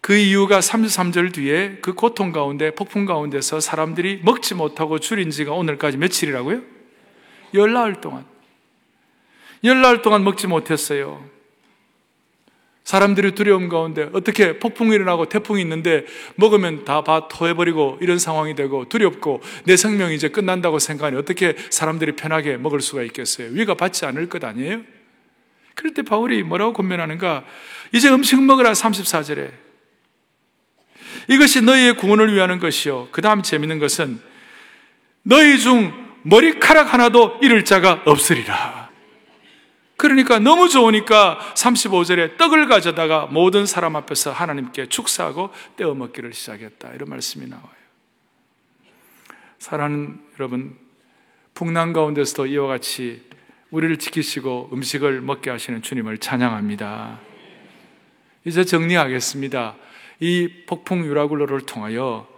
그 0.00 0.14
이유가 0.14 0.60
33절 0.60 1.34
뒤에 1.34 1.78
그 1.82 1.94
고통 1.94 2.30
가운데 2.30 2.70
폭풍 2.70 3.06
가운데서 3.06 3.58
사람들이 3.58 4.20
먹지 4.22 4.54
못하고 4.54 5.00
줄인 5.00 5.30
지가 5.30 5.52
오늘까지 5.52 5.96
며칠이라고요? 5.96 6.75
열나흘 7.54 8.00
동안. 8.00 8.24
열나흘 9.64 10.02
동안 10.02 10.24
먹지 10.24 10.46
못했어요. 10.46 11.36
사람들이 12.86 13.32
두려움 13.32 13.68
가운데 13.68 14.08
어떻게 14.12 14.60
폭풍이 14.60 14.94
일어나고 14.94 15.28
태풍이 15.28 15.60
있는데 15.60 16.06
먹으면 16.36 16.84
다 16.84 17.02
바 17.02 17.26
토해버리고 17.26 17.98
이런 18.00 18.20
상황이 18.20 18.54
되고 18.54 18.88
두렵고 18.88 19.42
내 19.64 19.76
생명이 19.76 20.14
이제 20.14 20.28
끝난다고 20.28 20.78
생각하니 20.78 21.16
어떻게 21.16 21.56
사람들이 21.70 22.12
편하게 22.14 22.56
먹을 22.56 22.80
수가 22.80 23.02
있겠어요? 23.02 23.48
위가 23.50 23.74
받지 23.74 24.06
않을 24.06 24.28
것 24.28 24.44
아니에요? 24.44 24.82
그럴 25.74 25.94
때 25.94 26.02
바울이 26.02 26.44
뭐라고 26.44 26.72
권면하는가? 26.74 27.44
이제 27.92 28.08
음식 28.08 28.40
먹으라 28.40 28.70
34절에. 28.70 29.50
이것이 31.28 31.62
너희의 31.62 31.96
구원을 31.96 32.32
위하는 32.32 32.60
것이요. 32.60 33.08
그 33.10 33.20
다음 33.20 33.42
재밌는 33.42 33.80
것은 33.80 34.20
너희 35.24 35.58
중 35.58 36.05
머리카락 36.26 36.92
하나도 36.92 37.38
잃을 37.40 37.64
자가 37.64 38.02
없으리라. 38.04 38.90
그러니까 39.96 40.40
너무 40.40 40.68
좋으니까 40.68 41.38
35절에 41.54 42.36
떡을 42.36 42.66
가져다가 42.66 43.26
모든 43.26 43.64
사람 43.64 43.96
앞에서 43.96 44.32
하나님께 44.32 44.88
축사하고 44.88 45.50
떼어 45.76 45.94
먹기를 45.94 46.32
시작했다. 46.32 46.90
이런 46.94 47.08
말씀이 47.08 47.46
나와요. 47.46 47.68
사랑하는 49.58 50.20
여러분, 50.38 50.76
풍랑 51.54 51.92
가운데서도 51.92 52.46
이와 52.46 52.66
같이 52.66 53.22
우리를 53.70 53.96
지키시고 53.98 54.70
음식을 54.72 55.20
먹게 55.20 55.50
하시는 55.50 55.80
주님을 55.80 56.18
찬양합니다. 56.18 57.20
이제 58.44 58.64
정리하겠습니다. 58.64 59.76
이 60.20 60.64
폭풍 60.66 61.04
유라굴로를 61.04 61.62
통하여 61.62 62.28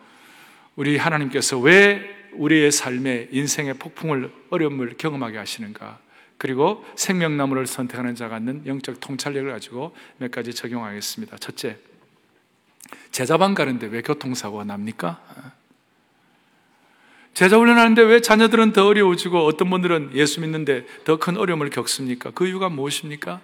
우리 0.77 0.97
하나님께서 0.97 1.59
왜 1.59 2.18
우리의 2.33 2.73
삶에 2.73 3.29
인생의 3.31 3.75
폭풍을 3.75 4.33
어려움을 4.51 4.95
경험하게 4.97 5.39
하시는가? 5.39 5.99
그리고 6.39 6.85
생명나무를 6.95 7.67
선택하는 7.67 8.15
자가 8.15 8.37
갖는 8.37 8.67
영적 8.67 9.01
통찰력을 9.01 9.51
가지고 9.51 9.95
몇 10.19 10.31
가지 10.31 10.55
적용하겠습니다. 10.55 11.37
첫째, 11.39 11.79
제자반 13.11 13.55
가는데 13.55 13.87
왜 13.89 14.03
교통사고가 14.03 14.65
납니까? 14.65 15.21
제자 17.35 17.57
훈련하는데 17.57 18.03
왜 18.03 18.21
자녀들은 18.21 18.73
더 18.73 18.87
어려워지고 18.87 19.45
어떤 19.47 19.71
분들은 19.71 20.11
예수 20.15 20.41
믿는데 20.41 20.87
더 21.05 21.19
큰 21.19 21.37
어려움을 21.37 21.71
겪습니까? 21.71 22.31
그 22.31 22.47
이유가 22.47 22.69
무엇입니까? 22.69 23.41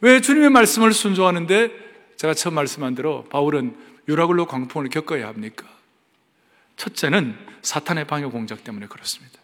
왜 0.00 0.20
주님의 0.20 0.50
말씀을 0.50 0.92
순종하는데 0.92 1.70
제가 2.16 2.34
처음 2.34 2.54
말씀한 2.54 2.94
대로 2.94 3.24
바울은 3.24 3.76
유라굴로 4.08 4.46
광풍을 4.46 4.88
겪어야 4.88 5.28
합니까? 5.28 5.66
첫째는 6.78 7.36
사탄의 7.60 8.06
방해 8.06 8.24
공작 8.26 8.64
때문에 8.64 8.86
그렇습니다. 8.86 9.38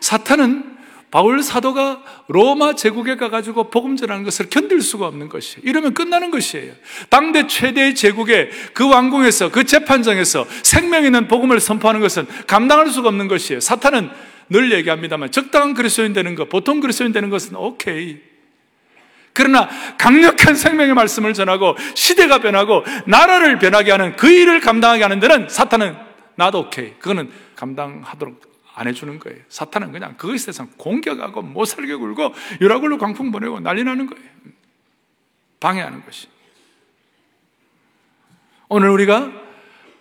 사탄은 0.00 0.78
바울 1.10 1.42
사도가 1.42 2.04
로마 2.28 2.74
제국에 2.74 3.16
가가지고 3.16 3.70
복음 3.70 3.96
전하는 3.96 4.22
것을 4.22 4.48
견딜 4.48 4.80
수가 4.80 5.06
없는 5.08 5.28
것이에요. 5.28 5.62
이러면 5.64 5.92
끝나는 5.92 6.30
것이에요. 6.30 6.72
당대 7.08 7.46
최대의 7.48 7.96
제국의 7.96 8.50
그 8.74 8.88
왕궁에서 8.88 9.50
그 9.50 9.64
재판장에서 9.64 10.46
생명 10.62 11.04
있는 11.04 11.26
복음을 11.26 11.58
선포하는 11.58 12.00
것은 12.00 12.26
감당할 12.46 12.90
수가 12.90 13.08
없는 13.08 13.26
것이에요. 13.26 13.58
사탄은 13.60 14.10
늘 14.50 14.72
얘기합니다만 14.72 15.32
적당한 15.32 15.74
그리스도인 15.74 16.12
되는 16.12 16.34
것, 16.34 16.48
보통 16.48 16.80
그리스도인 16.80 17.12
되는 17.12 17.28
것은 17.30 17.56
오케이. 17.56 18.29
그러나 19.32 19.68
강력한 19.96 20.54
생명의 20.54 20.94
말씀을 20.94 21.34
전하고 21.34 21.76
시대가 21.94 22.38
변하고 22.38 22.84
나라를 23.06 23.58
변하게 23.58 23.92
하는 23.92 24.16
그 24.16 24.30
일을 24.30 24.60
감당하게 24.60 25.02
하는 25.02 25.20
데는 25.20 25.48
사탄은 25.48 25.96
나도 26.34 26.60
오케이. 26.60 26.94
그거는 26.94 27.30
감당하도록 27.56 28.50
안 28.74 28.88
해주는 28.88 29.18
거예요. 29.18 29.38
사탄은 29.48 29.92
그냥 29.92 30.16
그것에 30.16 30.46
대해서 30.46 30.66
공격하고 30.76 31.42
못 31.42 31.64
살게 31.66 31.94
굴고 31.94 32.34
유라굴로 32.60 32.98
광풍 32.98 33.30
보내고 33.30 33.60
난리 33.60 33.84
나는 33.84 34.06
거예요. 34.06 34.24
방해하는 35.60 36.04
것이. 36.04 36.28
오늘 38.68 38.88
우리가 38.90 39.30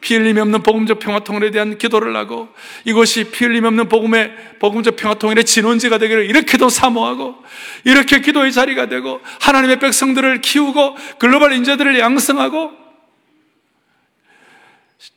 피 0.02 0.16
흘림이 0.16 0.40
없는 0.40 0.64
복음적 0.64 1.00
평화통일에 1.00 1.52
대한 1.52 1.78
기도를 1.78 2.16
하고 2.16 2.50
이것이 2.86 3.26
피 3.32 3.46
흘림이 3.46 3.68
없는 3.68 3.90
복음의 3.90 4.32
복음적 4.60 4.96
평화통일의 4.96 5.44
진원지가 5.46 5.98
되기를 5.98 6.30
이렇게도 6.30 6.70
사모하고 6.70 7.36
이렇게 7.84 8.22
기도의 8.22 8.52
자리가 8.52 8.88
되고 8.88 9.22
하나님의 9.42 9.80
백성들을 9.80 10.42
키우고 10.42 10.96
글로벌 11.20 11.54
인재들을 11.54 12.00
양성하고 12.00 12.80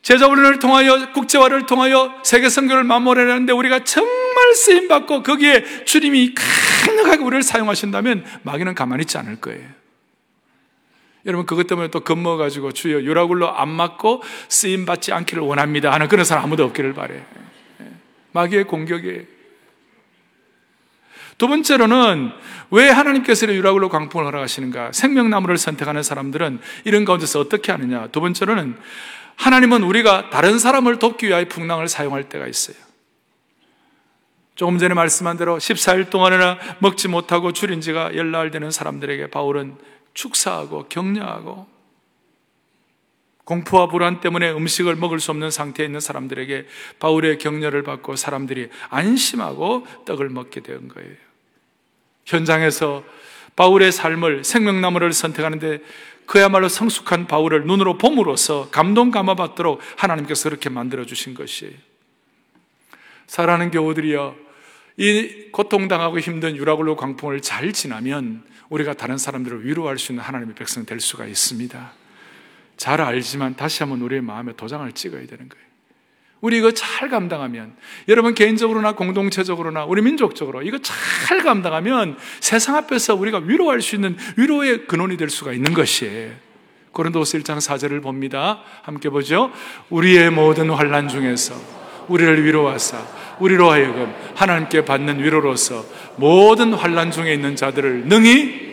제자훈련을 0.02 0.58
통하여 0.58 1.12
국제화를 1.12 1.66
통하여 1.66 2.14
세계 2.22 2.48
선교를 2.48 2.84
마무리하는데 2.84 3.52
우리가 3.52 3.84
정말 3.84 4.54
쓰임 4.54 4.88
받고 4.88 5.22
거기에 5.22 5.84
주님이 5.84 6.34
강력하게 6.34 7.22
우리를 7.22 7.42
사용하신다면 7.42 8.24
마귀는 8.42 8.74
가만히 8.74 9.02
있지 9.02 9.18
않을 9.18 9.40
거예요. 9.40 9.81
여러분 11.26 11.46
그것 11.46 11.66
때문에 11.66 11.88
또 11.88 12.00
겁먹어 12.00 12.36
가지고 12.36 12.72
주여 12.72 13.02
유라굴로 13.02 13.56
안 13.56 13.68
맞고 13.68 14.22
쓰임 14.48 14.84
받지 14.84 15.12
않기를 15.12 15.42
원합니다 15.42 15.92
하는 15.92 16.08
그런 16.08 16.24
사람 16.24 16.44
아무도 16.44 16.64
없기를 16.64 16.94
바래. 16.94 17.24
마귀의 18.32 18.64
공격이에요. 18.64 19.22
두 21.38 21.48
번째로는 21.48 22.30
왜 22.70 22.88
하나님께서 22.88 23.52
유라굴로 23.52 23.88
광풍을 23.88 24.26
허락하시는가? 24.26 24.92
생명나무를 24.92 25.58
선택하는 25.58 26.02
사람들은 26.02 26.60
이런 26.84 27.04
가운데서 27.04 27.40
어떻게 27.40 27.72
하느냐? 27.72 28.08
두 28.08 28.20
번째로는 28.20 28.76
하나님은 29.36 29.82
우리가 29.82 30.30
다른 30.30 30.58
사람을 30.58 30.98
돕기 30.98 31.26
위하여 31.26 31.44
풍랑을 31.46 31.88
사용할 31.88 32.28
때가 32.28 32.46
있어요. 32.46 32.76
조금 34.54 34.78
전에 34.78 34.94
말씀한 34.94 35.36
대로 35.36 35.58
14일 35.58 36.10
동안이나 36.10 36.58
먹지 36.78 37.08
못하고 37.08 37.52
줄인 37.52 37.80
지가 37.80 38.14
열나흘 38.14 38.50
되는 38.50 38.70
사람들에게 38.70 39.28
바울은 39.28 39.76
축사하고 40.14 40.88
격려하고 40.88 41.66
공포와 43.44 43.88
불안 43.88 44.20
때문에 44.20 44.52
음식을 44.52 44.96
먹을 44.96 45.18
수 45.18 45.30
없는 45.32 45.50
상태에 45.50 45.86
있는 45.86 46.00
사람들에게 46.00 46.66
바울의 47.00 47.38
격려를 47.38 47.82
받고 47.82 48.16
사람들이 48.16 48.68
안심하고 48.88 49.86
떡을 50.04 50.28
먹게 50.28 50.60
된 50.60 50.88
거예요. 50.88 51.10
현장에서 52.24 53.04
바울의 53.56 53.92
삶을 53.92 54.44
생명나무를 54.44 55.12
선택하는데 55.12 55.80
그야말로 56.24 56.68
성숙한 56.68 57.26
바울을 57.26 57.66
눈으로 57.66 57.98
봄으로써 57.98 58.70
감동 58.70 59.10
감아받도록 59.10 59.80
하나님께서 59.96 60.48
그렇게 60.48 60.70
만들어 60.70 61.04
주신 61.04 61.34
것이에요. 61.34 61.74
사랑하는 63.26 63.70
교우들이여, 63.70 64.36
이 64.96 65.48
고통당하고 65.52 66.18
힘든 66.18 66.56
유라굴로 66.56 66.96
광풍을 66.96 67.40
잘 67.40 67.72
지나면 67.72 68.42
우리가 68.68 68.94
다른 68.94 69.18
사람들을 69.18 69.66
위로할 69.66 69.98
수 69.98 70.12
있는 70.12 70.24
하나님의 70.24 70.54
백성 70.54 70.84
될 70.84 71.00
수가 71.00 71.26
있습니다. 71.26 71.92
잘 72.76 73.00
알지만 73.00 73.54
다시 73.56 73.82
한번 73.82 74.00
우리의 74.02 74.22
마음에 74.22 74.52
도장을 74.56 74.90
찍어야 74.92 75.26
되는 75.26 75.48
거예요. 75.48 75.72
우리 76.40 76.58
이거 76.58 76.72
잘 76.72 77.08
감당하면, 77.08 77.76
여러분 78.08 78.34
개인적으로나 78.34 78.96
공동체적으로나 78.96 79.84
우리 79.84 80.02
민족적으로 80.02 80.62
이거 80.62 80.76
잘 80.78 81.38
감당하면 81.44 82.16
세상 82.40 82.74
앞에서 82.74 83.14
우리가 83.14 83.38
위로할 83.38 83.80
수 83.80 83.94
있는 83.94 84.16
위로의 84.36 84.86
근원이 84.88 85.16
될 85.16 85.30
수가 85.30 85.52
있는 85.52 85.72
것이에요. 85.72 86.32
고린도서 86.90 87.38
1장 87.38 87.58
4절을 87.58 88.02
봅니다. 88.02 88.62
함께 88.82 89.08
보죠. 89.08 89.52
우리의 89.88 90.30
모든 90.30 90.68
환란 90.70 91.08
중에서 91.08 91.54
우리를 92.08 92.44
위로하사 92.44 93.06
우리로 93.42 93.70
하여금 93.70 94.14
하나님께 94.36 94.84
받는 94.84 95.22
위로로서 95.22 95.84
모든 96.16 96.72
환란 96.72 97.10
중에 97.10 97.34
있는 97.34 97.56
자들을 97.56 98.06
능히 98.06 98.72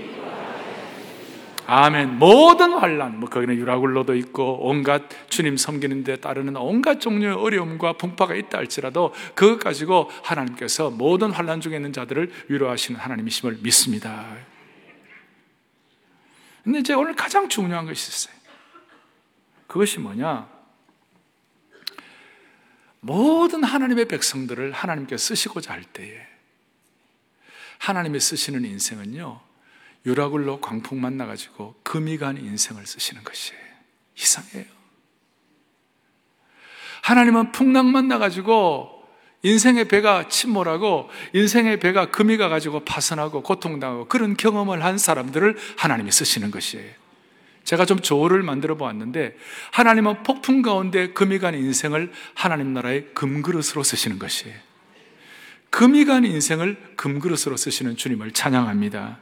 아멘. 1.72 2.18
모든 2.18 2.74
환란, 2.74 3.20
뭐 3.20 3.30
거기는 3.30 3.56
유라굴로도 3.56 4.16
있고 4.16 4.68
온갖 4.68 5.04
주님 5.30 5.56
섬기는데 5.56 6.16
따르는 6.16 6.58
온갖 6.58 7.00
종류의 7.00 7.36
어려움과 7.36 7.94
풍파가 7.94 8.34
있다 8.34 8.58
할지라도 8.58 9.14
그것 9.36 9.60
가지고 9.60 10.10
하나님께서 10.24 10.90
모든 10.90 11.30
환란 11.30 11.62
중에 11.62 11.76
있는 11.76 11.94
자들을 11.94 12.32
위로하시는 12.48 13.00
하나님이심을 13.00 13.60
믿습니다. 13.62 14.26
근데 16.64 16.80
이제 16.80 16.96
오늘 16.96 17.16
가장 17.16 17.48
중요한 17.48 17.86
것이 17.86 18.10
있어요. 18.10 18.36
그것이 19.68 20.00
뭐냐? 20.00 20.59
모든 23.02 23.64
하나님의 23.64 24.06
백성들을 24.06 24.72
하나님께 24.72 25.18
쓰시고자 25.18 25.74
할 25.74 25.84
때에 25.84 26.20
하나님이 27.78 28.20
쓰시는 28.20 28.66
인생은요, 28.66 29.40
유라굴로 30.06 30.60
광풍 30.62 31.00
만나가지고 31.00 31.76
금이 31.84 32.18
간 32.18 32.38
인생을 32.38 32.86
쓰시는 32.86 33.24
것이에요. 33.24 33.62
이상해요. 34.18 34.66
하나님은 37.02 37.52
풍랑 37.54 37.92
만나가지고 37.92 39.00
인생의 39.42 39.88
배가 39.88 40.28
침몰하고 40.28 41.10
인생의 41.34 41.80
배가 41.80 42.12
금이 42.12 42.36
가가지고 42.38 42.84
파선하고 42.84 43.42
고통당하고 43.42 44.08
그런 44.10 44.36
경험을 44.36 44.84
한 44.84 44.98
사람들을 44.98 45.58
하나님이 45.78 46.12
쓰시는 46.12 46.52
것이에요. 46.52 46.99
제가 47.64 47.86
좀 47.86 48.00
조를 48.00 48.42
만들어 48.42 48.76
보았는데 48.76 49.38
하나님은 49.72 50.24
폭풍 50.24 50.62
가운데 50.62 51.14
금이 51.14 51.40
간 51.40 51.54
인생을 51.54 52.12
하나님 52.34 52.74
나라의 52.74 53.10
금그릇으로 53.14 53.84
쓰시는 53.84 54.18
것이에요. 54.20 54.56
금이 55.70 56.06
간 56.06 56.26
인생을 56.26 56.96
금그릇으로 56.96 57.58
쓰시는 57.58 57.96
주님을 57.96 58.32
찬양합니다. 58.32 59.20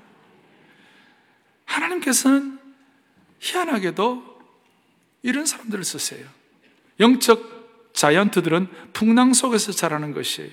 하나님께서는 1.65 2.57
희한하게도 3.39 4.37
이런 5.23 5.45
사람들을 5.45 5.83
쓰세요. 5.83 6.25
영적 6.99 7.91
자이언트들은 7.93 8.67
풍랑 8.93 9.33
속에서 9.33 9.71
자라는 9.71 10.13
것이에요. 10.13 10.49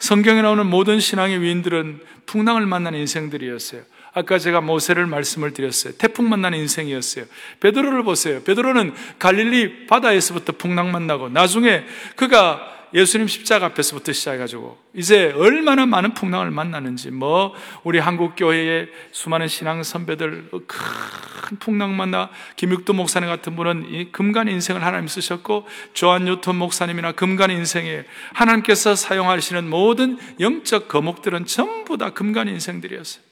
성경에 0.00 0.42
나오는 0.42 0.66
모든 0.66 1.00
신앙의 1.00 1.40
위인들은 1.40 2.00
풍랑을 2.26 2.66
만난 2.66 2.94
인생들이었어요. 2.94 3.82
아까 4.18 4.38
제가 4.38 4.60
모세를 4.60 5.06
말씀을 5.06 5.52
드렸어요. 5.52 5.94
태풍 5.96 6.28
만난 6.28 6.52
인생이었어요. 6.52 7.26
베드로를 7.60 8.02
보세요. 8.02 8.42
베드로는 8.42 8.92
갈릴리 9.18 9.86
바다에서부터 9.86 10.54
풍랑 10.54 10.90
만나고 10.90 11.28
나중에 11.28 11.84
그가 12.16 12.74
예수님 12.94 13.28
십자가 13.28 13.66
앞에서부터 13.66 14.12
시작해가지고 14.12 14.78
이제 14.94 15.30
얼마나 15.36 15.84
많은 15.86 16.14
풍랑을 16.14 16.50
만나는지 16.50 17.10
뭐 17.10 17.54
우리 17.84 17.98
한국 17.98 18.34
교회의 18.34 18.88
수많은 19.12 19.46
신앙 19.46 19.82
선배들 19.82 20.50
큰 20.66 21.58
풍랑 21.58 21.96
만나 21.96 22.30
김육도 22.56 22.94
목사님 22.94 23.28
같은 23.28 23.54
분은 23.56 23.92
이 23.92 24.10
금간 24.10 24.48
인생을 24.48 24.82
하나님 24.82 25.06
쓰셨고 25.06 25.68
조한 25.92 26.24
뉴턴 26.24 26.56
목사님이나 26.56 27.12
금간 27.12 27.50
인생에 27.50 28.04
하나님께서 28.32 28.96
사용하시는 28.96 29.68
모든 29.68 30.18
영적 30.40 30.88
거목들은 30.88 31.44
전부 31.46 31.98
다 31.98 32.10
금간 32.10 32.48
인생들이었어요. 32.48 33.27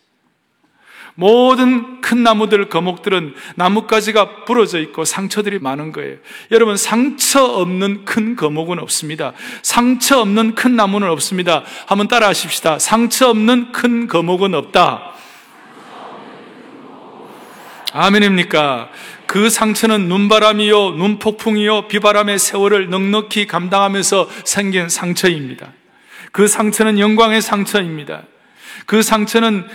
모든 1.16 2.02
큰 2.02 2.22
나무들, 2.22 2.68
거목들은 2.68 3.34
나뭇가지가 3.56 4.44
부러져 4.44 4.78
있고 4.80 5.04
상처들이 5.04 5.58
많은 5.58 5.90
거예요. 5.92 6.16
여러분, 6.50 6.76
상처 6.76 7.42
없는 7.42 8.04
큰 8.04 8.36
거목은 8.36 8.78
없습니다. 8.78 9.32
상처 9.62 10.20
없는 10.20 10.54
큰 10.54 10.76
나무는 10.76 11.08
없습니다. 11.08 11.64
한번 11.86 12.06
따라 12.06 12.28
하십시다. 12.28 12.78
상처 12.78 13.30
없는 13.30 13.72
큰 13.72 14.06
거목은 14.06 14.54
없다. 14.54 15.14
아멘입니까? 17.92 18.90
그 19.26 19.48
상처는 19.48 20.08
눈바람이요, 20.08 20.90
눈폭풍이요, 20.92 21.88
비바람의 21.88 22.38
세월을 22.38 22.90
넉넉히 22.90 23.46
감당하면서 23.46 24.28
생긴 24.44 24.90
상처입니다. 24.90 25.72
그 26.30 26.46
상처는 26.46 26.98
영광의 26.98 27.40
상처입니다. 27.40 28.24
그 28.84 29.02
상처는 29.02 29.66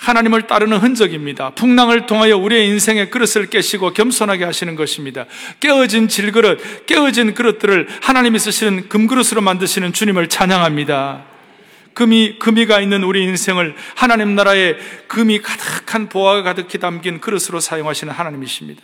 하나님을 0.00 0.46
따르는 0.46 0.78
흔적입니다. 0.78 1.50
풍랑을 1.50 2.06
통하여 2.06 2.36
우리의 2.38 2.68
인생의 2.68 3.10
그릇을 3.10 3.46
깨시고 3.50 3.92
겸손하게 3.92 4.44
하시는 4.44 4.74
것입니다. 4.74 5.26
깨어진 5.60 6.08
질그릇, 6.08 6.86
깨어진 6.86 7.34
그릇들을 7.34 7.86
하나님이 8.00 8.38
쓰시는 8.38 8.88
금그릇으로 8.88 9.42
만드시는 9.42 9.92
주님을 9.92 10.28
찬양합니다. 10.28 11.26
금이, 11.92 12.38
금이가 12.38 12.80
있는 12.80 13.04
우리 13.04 13.24
인생을 13.24 13.74
하나님 13.94 14.34
나라의 14.34 14.78
금이 15.06 15.42
가득한 15.42 16.08
보화가 16.08 16.42
가득히 16.44 16.78
담긴 16.78 17.20
그릇으로 17.20 17.60
사용하시는 17.60 18.12
하나님이십니다. 18.12 18.82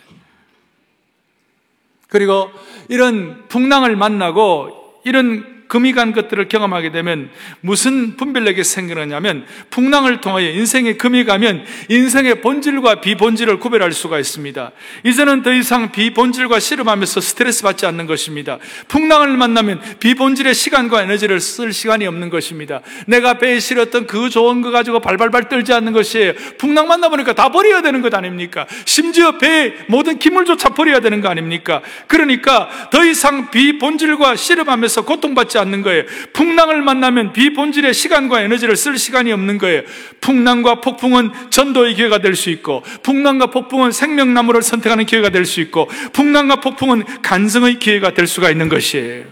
그리고 2.09 2.51
이런 2.89 3.47
풍랑을 3.47 3.95
만나고 3.95 5.01
이런 5.03 5.56
금이 5.67 5.93
간 5.93 6.13
것들을 6.13 6.47
경험하게 6.47 6.91
되면 6.91 7.29
무슨 7.61 8.15
분별력이 8.15 8.63
생기느냐면 8.63 9.45
풍랑을 9.69 10.21
통하여 10.21 10.49
인생에 10.49 10.93
금이 10.93 11.25
가면 11.25 11.65
인생의 11.89 12.41
본질과 12.41 13.01
비본질을 13.01 13.59
구별할 13.59 13.91
수가 13.91 14.19
있습니다. 14.19 14.71
이제는 15.03 15.43
더 15.43 15.53
이상 15.53 15.91
비본질과 15.91 16.59
씨름하면서 16.59 17.21
스트레스 17.21 17.63
받지 17.63 17.85
않는 17.85 18.05
것입니다. 18.05 18.59
풍랑을 18.87 19.35
만나면 19.37 19.81
비본질의 19.99 20.53
시간과 20.53 21.03
에너지를 21.03 21.39
쓸 21.39 21.73
시간이 21.73 22.07
없는 22.07 22.29
것입니다. 22.29 22.81
내가 23.05 23.35
배에 23.35 23.59
실었던 23.59 24.07
그 24.07 24.29
좋은 24.29 24.61
거 24.61 24.71
가지고 24.71 24.99
발발발 24.99 25.49
떨지 25.49 25.73
않는 25.73 25.93
것이에요. 25.93 26.33
풍랑 26.57 26.87
만나보니까 26.87 27.33
다 27.33 27.49
버려야 27.49 27.81
되는 27.81 28.01
것 28.01 28.13
아닙니까? 28.13 28.65
심지어 28.85 29.37
배에 29.37 29.73
모든 29.87 30.17
기물조차 30.17 30.69
버려야 30.69 30.99
되는 30.99 31.21
거 31.21 31.29
아닙니까? 31.29 31.81
그러니까 32.07 32.69
더 32.91 33.03
이상 33.05 33.51
비본질과 33.51 34.35
씨름하면서 34.35 35.05
고통받지 35.05 35.56
받지 35.57 35.59
않는 35.59 35.81
거예요. 35.81 36.03
풍랑을 36.33 36.81
만나면 36.81 37.33
비본질의 37.33 37.93
시간과 37.93 38.41
에너지를 38.41 38.75
쓸 38.75 38.97
시간이 38.97 39.31
없는 39.31 39.57
거예요. 39.57 39.81
풍랑과 40.21 40.81
폭풍은 40.81 41.31
전도의 41.49 41.95
기회가 41.95 42.19
될 42.19 42.35
수 42.35 42.49
있고, 42.51 42.83
풍랑과 43.01 43.47
폭풍은 43.47 43.91
생명나무를 43.91 44.61
선택하는 44.61 45.05
기회가 45.05 45.29
될 45.29 45.45
수 45.45 45.59
있고, 45.61 45.89
풍랑과 46.13 46.57
폭풍은 46.57 47.21
간성의 47.23 47.79
기회가 47.79 48.13
될 48.13 48.27
수가 48.27 48.51
있는 48.51 48.69
것이에요. 48.69 49.25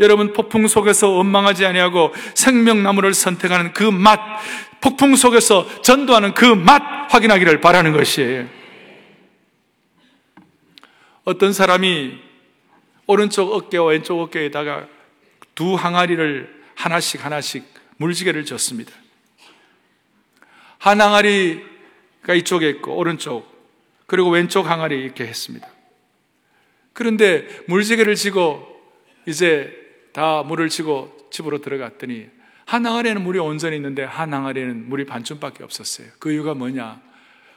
여러분 0.00 0.32
폭풍 0.32 0.68
속에서 0.68 1.08
원망하지 1.08 1.66
아니하고 1.66 2.14
생명나무를 2.34 3.14
선택하는 3.14 3.72
그 3.72 3.82
맛, 3.82 4.20
폭풍 4.80 5.16
속에서 5.16 5.66
전도하는 5.82 6.34
그 6.34 6.54
맛 6.54 6.82
확인하기를 7.12 7.60
바라는 7.60 7.92
것이에요. 7.92 8.46
어떤 11.24 11.52
사람이 11.52 12.12
오른쪽 13.06 13.52
어깨와 13.54 13.86
왼쪽 13.86 14.20
어깨에다가 14.20 14.86
두 15.58 15.74
항아리를 15.74 16.62
하나씩 16.76 17.24
하나씩 17.24 17.64
물지개를 17.96 18.44
줬습니다. 18.44 18.92
한 20.78 21.00
항아리가 21.00 22.34
이쪽에 22.36 22.68
있고 22.68 22.96
오른쪽 22.96 23.44
그리고 24.06 24.30
왼쪽 24.30 24.70
항아리 24.70 24.96
이렇게 24.96 25.26
했습니다. 25.26 25.68
그런데 26.92 27.48
물지개를 27.66 28.14
지고 28.14 28.68
이제 29.26 29.76
다 30.12 30.44
물을 30.44 30.68
지고 30.68 31.28
집으로 31.32 31.60
들어갔더니 31.60 32.28
한 32.64 32.86
항아리에는 32.86 33.20
물이 33.24 33.40
온전히 33.40 33.74
있는데 33.74 34.04
한 34.04 34.32
항아리에는 34.32 34.88
물이 34.88 35.06
반쯤밖에 35.06 35.64
없었어요. 35.64 36.06
그 36.20 36.30
이유가 36.30 36.54
뭐냐? 36.54 37.02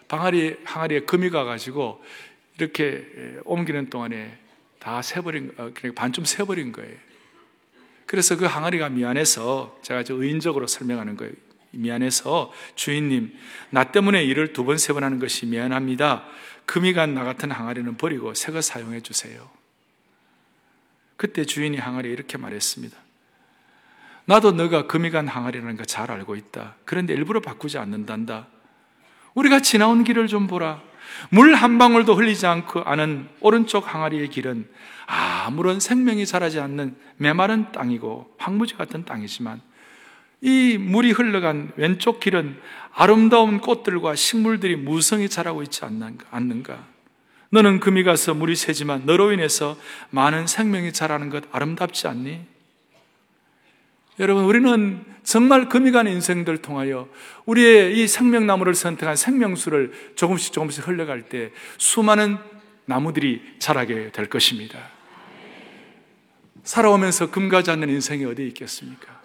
방아리 0.08 0.58
항아리에 0.64 1.02
금이 1.02 1.30
가가지고 1.30 2.04
이렇게 2.58 3.06
옮기는 3.45 3.91
동안에 3.91 4.39
다 4.80 5.04
새버린, 5.04 5.52
어, 5.58 5.70
그러니까 5.76 6.02
반쯤 6.02 6.26
새버린 6.26 6.72
거예요. 6.72 7.11
그래서 8.12 8.36
그 8.36 8.43
항아리가 8.43 8.89
미안해서 8.89 9.80
제가 9.84 10.03
저 10.03 10.16
의인적으로 10.16 10.68
설명하는 10.68 11.16
거예요. 11.16 11.32
미안해서 11.72 12.51
주인님, 12.76 13.34
나 13.70 13.86
때문에 13.86 14.22
일을 14.26 14.51
두 14.51 14.66
번, 14.66 14.78
세 14.78 14.91
번 14.91 15.05
하는 15.05 15.18
것이 15.18 15.45
미안합니다. 15.45 16.26
금이 16.66 16.91
간 16.91 17.14
나 17.14 17.24
같은 17.24 17.49
항아리는 17.51 17.95
버리고 17.95 18.34
새 18.34 18.51
거 18.51 18.59
사용해 18.59 18.99
주세요. 18.99 19.49
그때 21.16 21.45
주인이 21.45 21.78
항아리 21.78 22.09
이렇게 22.12 22.38
말했습니다. 22.38 22.97
나도 24.26 24.51
너가 24.51 24.88
금이 24.88 25.09
간 25.09 25.30
항아리라는 25.30 25.78
거 25.78 25.86
잘 25.86 26.12
알고 26.12 26.36
있다. 26.36 26.76
그런데 26.84 27.14
일부러 27.14 27.39
바꾸지 27.39 27.78
않는단다. 27.78 28.47
우리가 29.36 29.62
지나온 29.62 30.03
길을 30.03 30.28
좀 30.28 30.47
보라. 30.47 30.84
물 31.30 31.53
한 31.55 31.78
방울도 31.78 32.16
흘리지 32.16 32.45
않고 32.47 32.82
아는 32.82 33.28
오른쪽 33.39 33.93
항아리의 33.93 34.30
길은 34.30 34.68
아무런 35.05 35.80
생명이 35.80 36.26
자라지 36.26 36.59
않는 36.59 36.95
메마른 37.18 37.72
땅이고 37.72 38.36
황무지 38.38 38.76
같은 38.76 39.05
땅이지만 39.05 39.62
이 40.41 40.78
물이 40.80 41.12
흘러간 41.12 41.72
왼쪽 41.76 42.20
길은 42.20 42.57
아름다운 42.93 43.59
꽃들과 43.59 44.16
식물들이 44.16 44.76
무성히 44.76 45.30
자라고 45.30 45.62
있지 45.64 45.86
않는가? 45.86 46.88
너는 47.51 47.80
금이 47.80 48.03
가서 48.03 48.34
물이 48.34 48.55
새지만 48.55 49.05
너로 49.05 49.34
인해서 49.34 49.78
많은 50.09 50.47
생명이 50.47 50.93
자라는 50.93 51.30
것 51.30 51.43
아름답지 51.51 52.07
않니? 52.07 52.51
여러분, 54.20 54.43
우리는 54.43 55.03
정말 55.24 55.70
금이 55.70 55.91
가는 55.91 56.12
인생들 56.12 56.57
통하여 56.57 57.07
우리의 57.45 57.97
이 57.97 58.07
생명나무를 58.07 58.74
선택한 58.74 59.16
생명수를 59.16 59.93
조금씩 60.16 60.53
조금씩 60.53 60.88
흘러갈 60.88 61.24
때 61.24 61.51
수많은 61.78 62.38
나무들이 62.86 63.41
자라게 63.59 64.12
될 64.12 64.28
것입니다. 64.28 64.80
살아오면서 66.64 67.32
금가지 67.32 67.72
않는 67.72 67.89
인생이 67.89 68.26
어디 68.26 68.47
있겠습니까? 68.47 69.22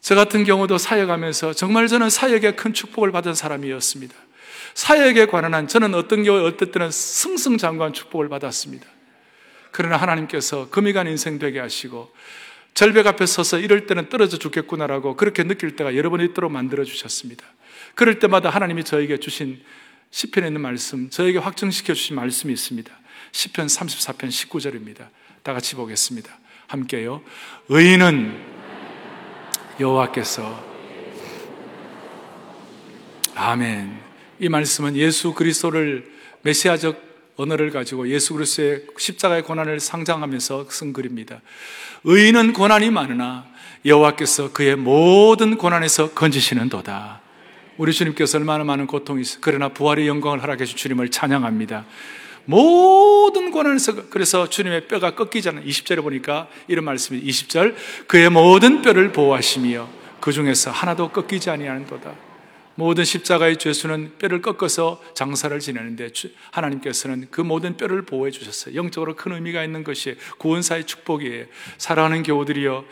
저 0.00 0.14
같은 0.14 0.44
경우도 0.44 0.78
사역하면서 0.78 1.54
정말 1.54 1.86
저는 1.88 2.10
사역에 2.10 2.52
큰 2.52 2.72
축복을 2.72 3.12
받은 3.12 3.34
사람이었습니다. 3.34 4.14
사역에 4.74 5.26
관한 5.26 5.54
한 5.54 5.68
저는 5.68 5.94
어떤 5.94 6.24
경우에 6.24 6.42
어떨 6.44 6.72
때는 6.72 6.90
승승장구한 6.90 7.92
축복을 7.92 8.28
받았습니다. 8.28 8.86
그러나 9.70 9.96
하나님께서 9.96 10.68
금이 10.70 10.92
간 10.92 11.06
인생 11.06 11.38
되게 11.38 11.60
하시고 11.60 12.12
절벽 12.74 13.06
앞에 13.06 13.26
서서 13.26 13.58
이럴 13.58 13.86
때는 13.86 14.08
떨어져 14.08 14.38
죽겠구나라고 14.38 15.16
그렇게 15.16 15.44
느낄 15.44 15.76
때가 15.76 15.94
여러 15.96 16.10
번 16.10 16.20
있도록 16.20 16.50
만들어 16.50 16.84
주셨습니다. 16.84 17.44
그럴 17.94 18.18
때마다 18.18 18.50
하나님이 18.50 18.84
저에게 18.84 19.18
주신 19.18 19.62
시편에 20.10 20.46
있는 20.46 20.60
말씀, 20.60 21.10
저에게 21.10 21.38
확정시켜 21.38 21.94
주신 21.94 22.16
말씀이 22.16 22.52
있습니다. 22.52 22.92
시편 23.32 23.66
34편 23.66 24.28
19절입니다. 24.28 25.08
다 25.42 25.52
같이 25.52 25.74
보겠습니다. 25.74 26.38
함께요. 26.66 27.22
의인은 27.68 28.40
여호와께서 29.80 30.72
아멘. 33.34 34.00
이 34.38 34.48
말씀은 34.48 34.96
예수 34.96 35.34
그리스도를 35.34 36.10
메시아적 36.42 37.11
언어를 37.42 37.70
가지고 37.70 38.08
예수 38.08 38.34
그리스도의 38.34 38.86
십자가의 38.96 39.42
고난을 39.42 39.80
상장하면서 39.80 40.66
쓴 40.70 40.92
글입니다. 40.92 41.40
의인은 42.04 42.52
고난이 42.52 42.90
많으나 42.90 43.46
여호와께서 43.84 44.52
그의 44.52 44.76
모든 44.76 45.56
고난에서 45.56 46.10
건지시는도다. 46.10 47.20
우리 47.78 47.92
주님께서 47.92 48.38
얼마나 48.38 48.64
많은 48.64 48.86
고통이 48.86 49.22
있어 49.22 49.38
그러나 49.40 49.68
부활의 49.68 50.06
영광을 50.06 50.42
허락해 50.42 50.64
주 50.64 50.76
주님을 50.76 51.10
찬양합니다. 51.10 51.84
모든 52.44 53.50
고난에서 53.50 54.08
그래서 54.10 54.48
주님의 54.48 54.88
뼈가 54.88 55.14
꺾이지 55.14 55.48
않는 55.48 55.64
20절에 55.64 56.02
보니까 56.02 56.48
이런 56.68 56.84
말씀이 56.84 57.22
20절 57.22 57.74
그의 58.06 58.30
모든 58.30 58.82
뼈를 58.82 59.12
보호하시며 59.12 59.88
그 60.20 60.32
중에서 60.32 60.70
하나도 60.70 61.10
꺾이지 61.10 61.50
아니하는도다. 61.50 62.31
모든 62.74 63.04
십자가의 63.04 63.58
죄수는 63.58 64.12
뼈를 64.18 64.42
꺾어서 64.42 65.02
장사를 65.14 65.58
지내는데 65.58 66.10
하나님께서는 66.50 67.28
그 67.30 67.40
모든 67.40 67.76
뼈를 67.76 68.02
보호해 68.02 68.30
주셨어요. 68.30 68.74
영적으로 68.74 69.14
큰 69.16 69.32
의미가 69.32 69.62
있는 69.64 69.84
것이 69.84 70.16
구원사의 70.38 70.84
축복이에요. 70.84 71.46
사랑하는 71.78 72.22
교우들이여 72.22 72.84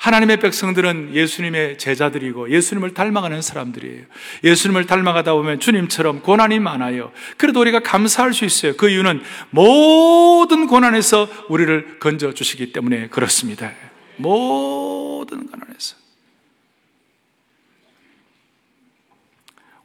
하나님의 0.00 0.38
백성들은 0.38 1.14
예수님의 1.14 1.76
제자들이고 1.76 2.50
예수님을 2.50 2.94
닮아가는 2.94 3.42
사람들이에요. 3.42 4.04
예수님을 4.42 4.86
닮아가다 4.86 5.34
보면 5.34 5.60
주님처럼 5.60 6.22
고난이 6.22 6.58
많아요. 6.58 7.12
그래도 7.36 7.60
우리가 7.60 7.80
감사할 7.80 8.32
수 8.32 8.46
있어요. 8.46 8.76
그 8.76 8.88
이유는 8.88 9.20
모든 9.50 10.66
고난에서 10.66 11.28
우리를 11.50 11.98
건져 11.98 12.32
주시기 12.32 12.72
때문에 12.72 13.08
그렇습니다. 13.08 13.72
모든 14.16 15.46
고난에서. 15.46 15.99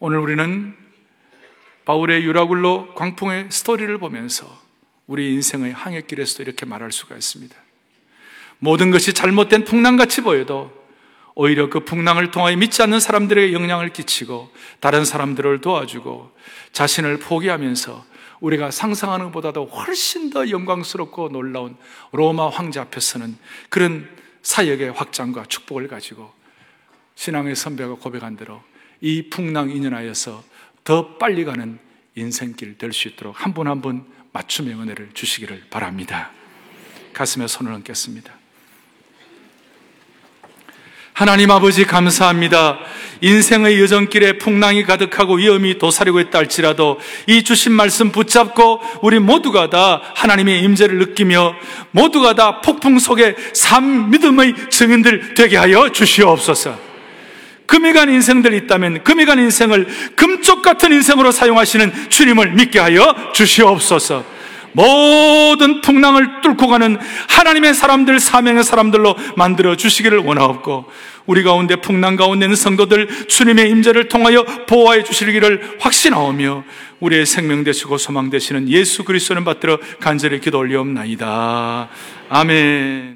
오늘 0.07 0.19
우리는 0.19 0.75
바울의 1.85 2.25
유라굴로 2.25 2.93
광풍의 2.93 3.47
스토리를 3.49 3.97
보면서 3.97 4.45
우리 5.07 5.33
인생의 5.33 5.73
항해길에서도 5.73 6.43
이렇게 6.43 6.67
말할 6.67 6.91
수가 6.91 7.15
있습니다. 7.15 7.55
모든 8.59 8.91
것이 8.91 9.13
잘못된 9.13 9.63
풍랑같이 9.63 10.21
보여도 10.21 10.71
오히려 11.33 11.71
그 11.71 11.79
풍랑을 11.79 12.29
통하여 12.29 12.55
믿지 12.55 12.83
않는 12.83 12.99
사람들에게 12.99 13.51
영향을 13.51 13.93
끼치고 13.93 14.51
다른 14.79 15.05
사람들을 15.05 15.61
도와주고 15.61 16.29
자신을 16.71 17.17
포기하면서 17.17 18.05
우리가 18.41 18.69
상상하는 18.69 19.25
것보다도 19.31 19.65
훨씬 19.65 20.29
더 20.29 20.51
영광스럽고 20.51 21.29
놀라운 21.29 21.77
로마 22.11 22.49
황제 22.49 22.79
앞에서는 22.79 23.35
그런 23.69 24.07
사역의 24.43 24.91
확장과 24.91 25.45
축복을 25.45 25.87
가지고 25.87 26.31
신앙의 27.15 27.55
선배가 27.55 27.95
고백한 27.95 28.37
대로 28.37 28.61
이 29.05 29.29
풍랑 29.29 29.69
인연하여서 29.69 30.43
더 30.83 31.17
빨리 31.17 31.45
가는 31.45 31.77
인생길 32.15 32.77
될 32.79 32.91
수 32.91 33.07
있도록 33.07 33.35
한 33.37 33.53
분 33.53 33.67
한 33.67 33.79
분 33.81 34.03
맞춤의 34.33 34.73
은혜를 34.73 35.11
주시기를 35.13 35.65
바랍니다. 35.69 36.31
가슴에 37.13 37.45
손을 37.47 37.71
얹겠습니다. 37.73 38.33
하나님 41.13 41.51
아버지 41.51 41.85
감사합니다. 41.85 42.79
인생의 43.21 43.79
여정길에 43.79 44.39
풍랑이 44.39 44.83
가득하고 44.83 45.35
위험이 45.35 45.77
도사리고 45.77 46.19
있다 46.19 46.39
할지라도 46.39 46.99
이 47.27 47.43
주신 47.43 47.73
말씀 47.73 48.11
붙잡고 48.11 48.81
우리 49.03 49.19
모두가 49.19 49.69
다 49.69 50.01
하나님의 50.15 50.63
임재를 50.63 50.97
느끼며 50.97 51.55
모두가 51.91 52.33
다 52.33 52.59
폭풍 52.59 52.97
속에 52.97 53.35
삶 53.53 54.09
믿음의 54.09 54.69
증인들 54.71 55.35
되게 55.35 55.57
하여 55.57 55.89
주시옵소서. 55.91 56.94
금이 57.65 57.93
간 57.93 58.09
인생들이 58.09 58.57
있다면 58.57 59.03
금이 59.03 59.25
간 59.25 59.39
인생을 59.39 59.87
금쪽 60.15 60.61
같은 60.61 60.91
인생으로 60.93 61.31
사용하시는 61.31 62.09
주님을 62.09 62.51
믿게 62.51 62.79
하여 62.79 63.31
주시옵소서. 63.33 64.35
모든 64.75 65.79
풍랑을 65.79 66.41
뚫고 66.41 66.67
가는 66.67 66.97
하나님의 67.29 67.73
사람들, 67.73 68.19
사명의 68.19 68.63
사람들로 68.65 69.15
만들어 69.37 69.77
주시기를 69.77 70.17
원하옵고, 70.19 70.85
우리 71.25 71.43
가운데 71.43 71.77
풍랑 71.77 72.17
가운데 72.17 72.45
있는 72.45 72.57
성도들 72.57 73.27
주님의 73.27 73.69
임재를 73.69 74.09
통하여 74.09 74.43
보호해 74.67 75.03
주시기를 75.05 75.77
확신하오며, 75.79 76.65
우리의 76.99 77.25
생명 77.25 77.63
되시고 77.63 77.97
소망 77.97 78.29
되시는 78.29 78.67
예수 78.67 79.05
그리스도는 79.05 79.45
받들어 79.45 79.79
간절히 80.01 80.41
기도 80.41 80.59
올리옵나이다. 80.59 81.87
아멘. 82.27 83.13